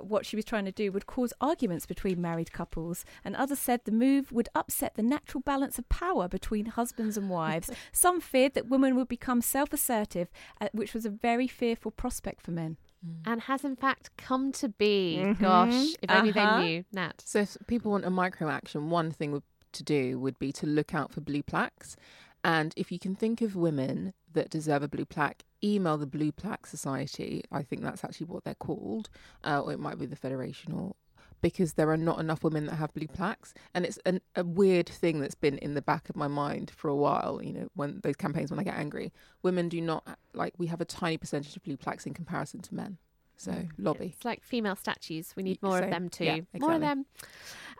[0.00, 3.80] what she was trying to do would cause arguments between married couples, and others said
[3.84, 7.70] the move would upset the natural balance of power between husbands and wives.
[7.92, 10.28] Some feared that women would become self-assertive,
[10.60, 12.76] uh, which was a very fearful prospect for men.
[13.24, 15.22] And has in fact come to be.
[15.24, 15.38] Mhm.
[15.38, 16.56] Gosh, if only Uh-huh.
[16.56, 17.22] they knew, Nat.
[17.24, 20.66] So if people want a micro action, one thing would, to do would be to
[20.66, 21.96] look out for blue plaques.
[22.44, 26.32] And if you can think of women that deserve a blue plaque, email the Blue
[26.32, 27.44] Plaque Society.
[27.50, 29.08] I think that's actually what they're called,
[29.44, 30.94] uh, or it might be the Federation, or
[31.40, 34.88] because there are not enough women that have blue plaques, and it's an, a weird
[34.88, 37.40] thing that's been in the back of my mind for a while.
[37.42, 39.12] You know, when those campaigns when I get angry,
[39.42, 42.74] women do not like we have a tiny percentage of blue plaques in comparison to
[42.74, 42.98] men.
[43.36, 44.14] So lobby.
[44.16, 45.32] It's like female statues.
[45.36, 46.24] We need more so, of them too.
[46.24, 47.06] yeah, More of them.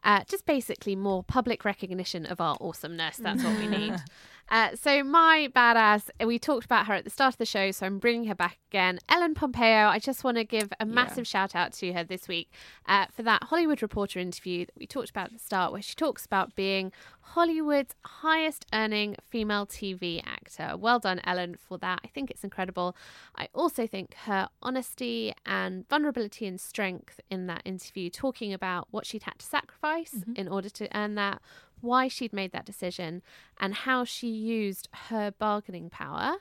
[0.05, 3.17] Uh, just basically more public recognition of our awesomeness.
[3.17, 3.95] That's what we need.
[4.51, 7.85] Uh, so my badass, we talked about her at the start of the show, so
[7.85, 8.99] I'm bringing her back again.
[9.09, 9.89] Ellen Pompeo.
[9.89, 12.51] I just want to give a massive shout out to her this week
[12.87, 15.95] uh, for that Hollywood Reporter interview that we talked about at the start, where she
[15.95, 20.77] talks about being Hollywood's highest earning female TV actor.
[20.79, 22.01] Well done, Ellen, for that.
[22.03, 22.97] I think it's incredible.
[23.37, 29.05] I also think her honesty and vulnerability and strength in that interview, talking about what
[29.05, 31.43] she'd had to sacrifice in order to earn that,
[31.81, 33.23] why she'd made that decision,
[33.59, 36.37] and how she used her bargaining power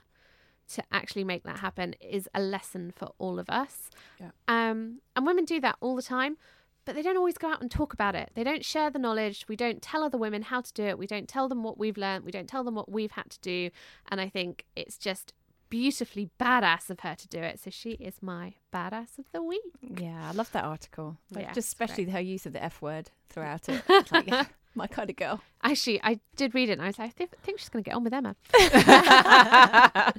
[0.69, 3.89] to actually make that happen is a lesson for all of us.
[4.19, 4.31] Yeah.
[4.47, 6.35] Um, and women do that all the time,
[6.83, 8.31] but they don't always go out and talk about it.
[8.35, 9.45] They don't share the knowledge.
[9.47, 10.97] We don't tell other women how to do it.
[10.97, 12.25] We don't tell them what we've learned.
[12.25, 13.69] We don't tell them what we've had to do.
[14.09, 15.33] And I think it's just
[15.69, 17.59] beautifully badass of her to do it.
[17.59, 19.61] So she is my badass of the week.
[19.81, 21.17] Yeah, I love that article.
[21.31, 21.89] Like, Yeah, just it's great.
[21.89, 23.83] especially her use of the F word throughout it.
[24.11, 24.47] Like,
[24.77, 25.41] My kind of girl.
[25.63, 27.89] Actually, I did read it and I was like, I thi- think she's going to
[27.89, 28.35] get on with Emma.
[28.53, 30.11] uh,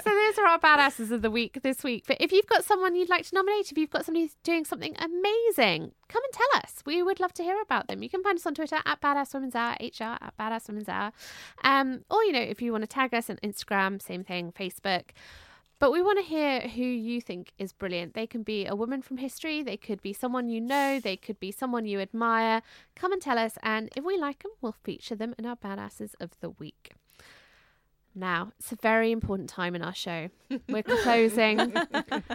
[0.00, 2.04] so those are our badasses of the week this week.
[2.06, 4.66] But if you've got someone you'd like to nominate, if you've got somebody who's doing
[4.66, 6.82] something amazing, come and tell us.
[6.84, 8.02] We would love to hear about them.
[8.02, 11.12] You can find us on Twitter at Badass Women's Hour, HR at Badass Women's Hour.
[11.64, 15.12] Um, or, you know, if you want to tag us on Instagram, same thing, Facebook.
[15.78, 18.14] But we want to hear who you think is brilliant.
[18.14, 21.38] They can be a woman from history, they could be someone you know, they could
[21.38, 22.62] be someone you admire.
[22.94, 26.14] Come and tell us, and if we like them, we'll feature them in our badasses
[26.18, 26.92] of the week.
[28.18, 30.30] Now, it's a very important time in our show.
[30.70, 31.58] We're closing.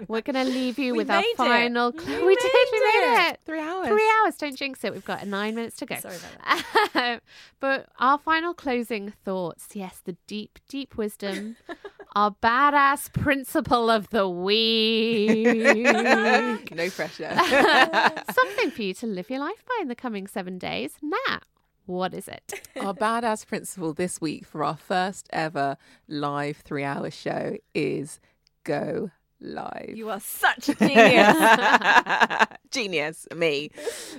[0.08, 1.36] We're going to leave you We with our it.
[1.36, 1.92] final.
[1.92, 2.52] We we did.
[2.54, 3.34] made We made it.
[3.34, 3.40] it.
[3.44, 3.88] Three hours.
[3.88, 4.36] Three hours.
[4.36, 4.94] Don't jinx it.
[4.94, 5.96] We've got nine minutes to go.
[5.96, 7.24] Sorry about that.
[7.60, 9.70] but our final closing thoughts.
[9.74, 11.56] Yes, the deep, deep wisdom.
[12.14, 15.38] our badass principle of the week.
[16.76, 17.34] no pressure.
[18.34, 20.96] Something for you to live your life by in the coming seven days.
[21.02, 21.44] Nat,
[21.86, 22.68] what is it?
[22.80, 28.20] our badass principle this week for our first ever live three hour show is
[28.64, 29.12] go
[29.42, 29.94] live.
[29.94, 32.48] You are such a genius.
[32.72, 33.70] Genius, me.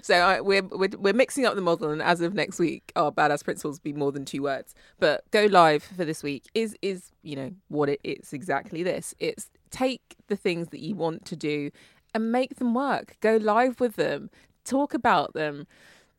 [0.03, 3.11] So I, we're, we're we're mixing up the model, and as of next week, our
[3.11, 4.75] badass principles be more than two words.
[4.99, 8.83] But go live for this week is is you know what it, it is exactly
[8.83, 9.15] this.
[9.19, 11.71] It's take the things that you want to do
[12.15, 13.17] and make them work.
[13.21, 14.31] Go live with them.
[14.65, 15.67] Talk about them.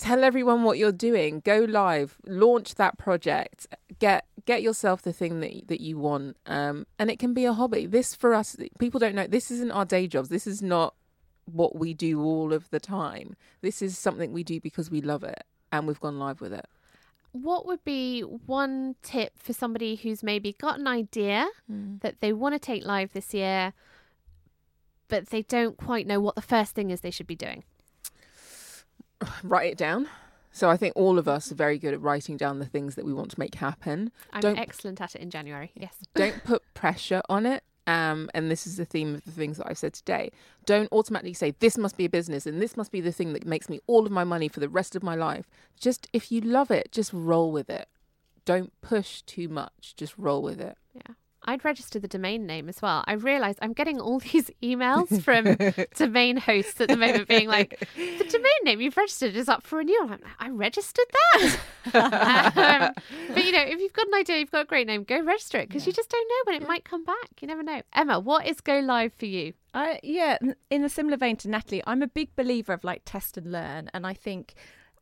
[0.04, 1.40] Tell everyone what you're doing.
[1.40, 2.18] Go live.
[2.28, 3.68] Launch that project.
[4.00, 6.36] Get get yourself the thing that that you want.
[6.46, 7.86] Um, and it can be a hobby.
[7.86, 9.28] This for us, people don't know.
[9.28, 10.28] This isn't our day jobs.
[10.28, 10.94] This is not
[11.46, 13.38] what we do all of the time.
[13.62, 16.66] This is something we do because we love it and we've gone live with it.
[17.32, 21.48] What would be one tip for somebody who's maybe got an idea
[22.02, 23.72] that they want to take live this year,
[25.08, 27.64] but they don't quite know what the first thing is they should be doing?
[29.44, 30.08] Write it down.
[30.52, 33.06] So I think all of us are very good at writing down the things that
[33.06, 34.12] we want to make happen.
[34.32, 35.72] I'm don't excellent at it in January.
[35.76, 35.96] Yes.
[36.16, 37.64] don't put pressure on it.
[37.86, 40.32] Um, and this is the theme of the things that I've said today.
[40.66, 43.46] Don't automatically say this must be a business and this must be the thing that
[43.46, 45.50] makes me all of my money for the rest of my life.
[45.80, 47.90] Just if you love it, just roll with it.
[48.46, 49.96] Don't push too much.
[49.98, 50.78] Just roll with it.
[50.94, 51.16] Yeah.
[51.46, 53.04] I'd register the domain name as well.
[53.08, 55.58] I realised I'm getting all these emails from
[55.96, 59.78] domain hosts at the moment being like, the domain name you've registered is up for
[59.78, 60.04] renewal.
[60.04, 61.60] I'm like, I registered that.
[61.94, 62.94] um,
[63.34, 65.60] but you know, if you've got an idea, you've got a great name, go register
[65.60, 67.42] it because you just don't know when it might come back.
[67.42, 67.82] You never know.
[67.94, 69.54] Emma, what is Go Live for you?
[69.74, 70.38] I yeah,
[70.70, 73.90] in a similar vein to Natalie, I'm a big believer of like test and learn,
[73.94, 74.54] and I think.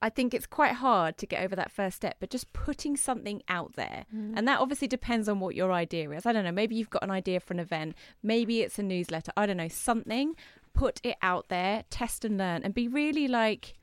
[0.01, 3.43] I think it's quite hard to get over that first step, but just putting something
[3.47, 4.05] out there.
[4.15, 4.33] Mm.
[4.35, 6.25] And that obviously depends on what your idea is.
[6.25, 9.31] I don't know, maybe you've got an idea for an event, maybe it's a newsletter,
[9.37, 10.35] I don't know, something.
[10.73, 13.73] Put it out there, test and learn, and be really like,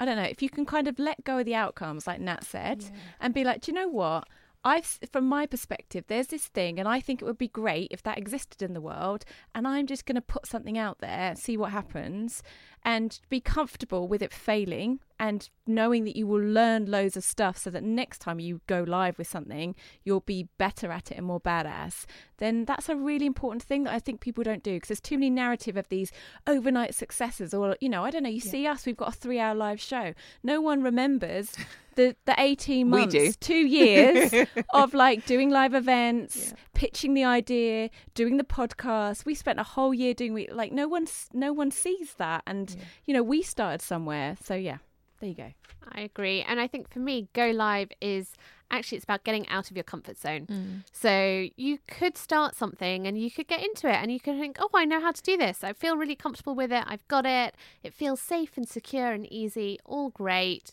[0.00, 2.42] I don't know, if you can kind of let go of the outcomes, like Nat
[2.44, 4.28] said, and be like, do you know what?
[4.64, 8.02] I've, from my perspective, there's this thing, and I think it would be great if
[8.04, 9.24] that existed in the world.
[9.54, 12.42] And I'm just going to put something out there, see what happens,
[12.84, 17.56] and be comfortable with it failing and knowing that you will learn loads of stuff
[17.56, 21.24] so that next time you go live with something, you'll be better at it and
[21.24, 22.06] more badass.
[22.38, 25.16] Then that's a really important thing that I think people don't do because there's too
[25.16, 26.10] many narrative of these
[26.44, 27.54] overnight successes.
[27.54, 29.80] Or, you know, I don't know, you see us, we've got a three hour live
[29.80, 30.12] show.
[30.42, 31.52] No one remembers
[31.94, 34.34] the, the 18 months, two years
[34.74, 39.24] of like doing live events, pitching the idea, doing the podcast.
[39.24, 42.74] We spent a whole year doing we like no one no one sees that and
[43.04, 44.36] you know we started somewhere.
[44.42, 44.78] So yeah,
[45.22, 45.52] there you go.
[45.92, 46.42] I agree.
[46.42, 48.32] And I think for me, go live is
[48.72, 50.46] actually it's about getting out of your comfort zone.
[50.46, 50.82] Mm.
[50.90, 54.56] So you could start something and you could get into it and you could think,
[54.58, 55.62] oh, I know how to do this.
[55.62, 56.82] I feel really comfortable with it.
[56.88, 57.54] I've got it.
[57.84, 59.78] It feels safe and secure and easy.
[59.84, 60.72] All great.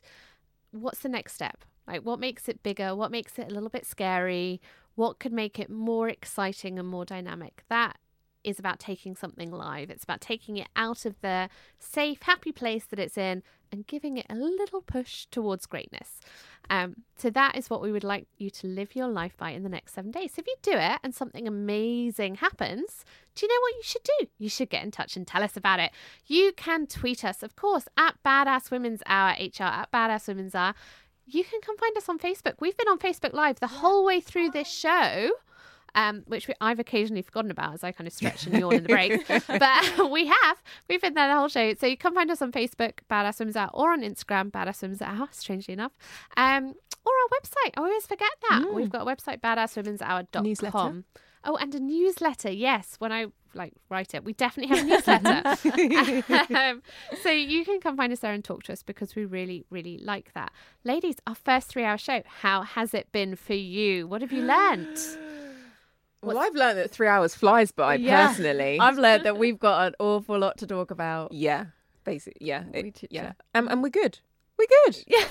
[0.71, 1.63] What's the next step?
[1.87, 2.95] Like, what makes it bigger?
[2.95, 4.61] What makes it a little bit scary?
[4.95, 7.63] What could make it more exciting and more dynamic?
[7.69, 7.97] That
[8.49, 9.89] is about taking something live.
[9.89, 14.17] It's about taking it out of the safe, happy place that it's in and giving
[14.17, 16.19] it a little push towards greatness.
[16.69, 19.63] Um, so that is what we would like you to live your life by in
[19.63, 20.33] the next seven days.
[20.33, 24.03] So if you do it and something amazing happens, do you know what you should
[24.03, 24.27] do?
[24.37, 25.91] You should get in touch and tell us about it.
[26.25, 30.73] You can tweet us, of course, at Badass Women's Hour, HR at Badass Women's Hour.
[31.25, 32.55] You can come find us on Facebook.
[32.59, 35.31] We've been on Facebook Live the whole way through this show
[35.95, 38.83] um, which we, I've occasionally forgotten about as I kind of stretch and yawn in
[38.83, 39.27] the break.
[39.47, 40.61] But we have.
[40.89, 41.73] We've been there the whole show.
[41.73, 45.01] So you can find us on Facebook, Badass Women's Hour, or on Instagram, Badass Women's
[45.01, 45.91] Hour, strangely enough.
[46.37, 46.75] Um,
[47.05, 47.73] or our website.
[47.77, 48.73] I always forget that.
[48.73, 50.43] We've got a website, badasswomenshour.com.
[50.43, 51.03] Newsletter.
[51.43, 52.51] Oh, and a newsletter.
[52.51, 56.53] Yes, when I like write it, we definitely have a newsletter.
[56.55, 56.81] um,
[57.21, 59.97] so you can come find us there and talk to us because we really, really
[59.97, 60.51] like that.
[60.83, 62.21] Ladies, our first three-hour show.
[62.41, 64.07] How has it been for you?
[64.07, 65.17] What have you learnt?
[66.21, 68.27] Well, I've learned that three hours flies by Yeah.
[68.27, 68.77] personally.
[68.81, 71.31] I've learned that we've got an awful lot to talk about.
[71.31, 71.65] yeah,
[72.03, 74.19] basically, yeah, it- yeah, um, and we're good.
[74.57, 74.97] We're good.
[75.07, 75.25] Yeah.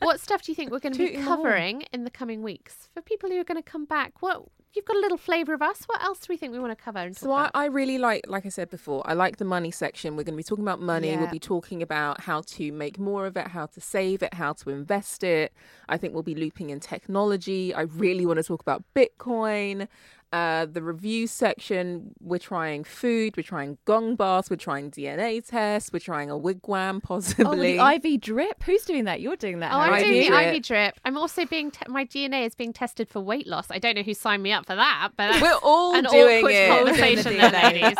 [0.00, 2.42] what stuff do you think we're going to be Tooting the covering in the coming
[2.42, 4.20] weeks for people who are going to come back?
[4.20, 4.42] What
[4.74, 5.84] you've got a little flavour of us.
[5.86, 6.98] What else do we think we want to cover?
[6.98, 7.48] And So I.
[7.54, 10.16] I really like, like I said before, I like the money section.
[10.16, 11.16] We're going to be talking about money.
[11.16, 14.52] We'll be talking about how to make more of it, how to save it, how
[14.54, 15.52] to invest it.
[15.88, 17.72] I think we'll be looping in technology.
[17.72, 19.86] I really want to talk about Bitcoin.
[20.30, 25.90] Uh, the review section, we're trying food, we're trying gong baths, we're trying DNA tests,
[25.90, 27.78] we're trying a wigwam possibly.
[27.78, 28.62] Oh, the IV drip.
[28.64, 29.22] Who's doing that?
[29.22, 29.72] You're doing that.
[29.72, 30.54] Oh, I'm doing IV the drip.
[30.56, 31.00] IV drip.
[31.06, 33.70] I'm also being te- my DNA is being tested for weight loss.
[33.70, 36.52] I don't know who signed me up for that, but We're all an doing awkward
[36.52, 36.68] it.
[36.68, 37.98] conversation there, ladies.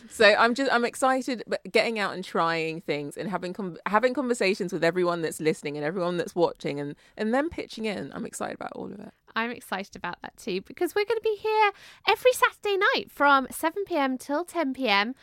[0.10, 4.12] so I'm just I'm excited but getting out and trying things and having com- having
[4.14, 8.12] conversations with everyone that's listening and everyone that's watching and and then pitching in.
[8.14, 9.12] I'm excited about all of it.
[9.38, 11.70] I'm excited about that too because we're going to be here
[12.08, 14.18] every Saturday night from 7 p.m.
[14.18, 15.14] till 10 p.m.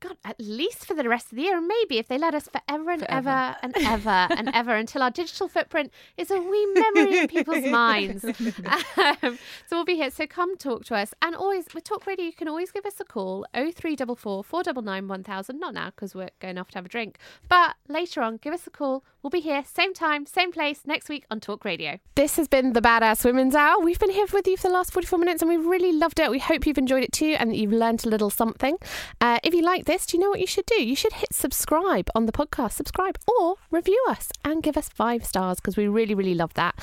[0.00, 2.48] God, at least for the rest of the year, and maybe if they let us
[2.48, 3.28] forever and Forever.
[3.30, 7.64] ever and ever and ever until our digital footprint is a wee memory in people's
[7.70, 8.24] minds.
[8.24, 10.10] Um, so we'll be here.
[10.10, 13.00] So come talk to us, and always with Talk Radio, you can always give us
[13.00, 15.58] a call: oh three double four four double nine one thousand.
[15.58, 17.18] Not now because we're going off to have a drink,
[17.48, 19.04] but later on, give us a call.
[19.20, 21.98] We'll be here, same time, same place next week on Talk Radio.
[22.14, 23.80] This has been the Badass Women's Hour.
[23.80, 26.30] We've been here with you for the last 44 minutes and we've really loved it.
[26.30, 28.78] We hope you've enjoyed it too and that you've learned a little something.
[29.20, 30.86] Uh, if you like this, do you know what you should do?
[30.86, 35.24] You should hit subscribe on the podcast, subscribe or review us and give us five
[35.24, 36.74] stars because we really, really love that.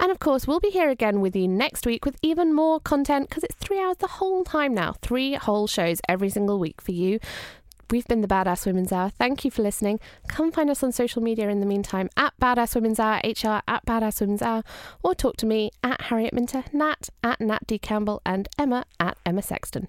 [0.00, 3.28] And of course, we'll be here again with you next week with even more content
[3.28, 4.94] because it's three hours the whole time now.
[5.02, 7.20] Three whole shows every single week for you.
[7.90, 9.10] We've been the Badass Women's Hour.
[9.10, 10.00] Thank you for listening.
[10.28, 13.84] Come find us on social media in the meantime at Badass Women's Hour, HR at
[13.84, 14.64] Badass Women's Hour,
[15.02, 17.78] or talk to me at Harriet Minter, Nat at Nat D.
[17.78, 19.88] Campbell, and Emma at Emma Sexton.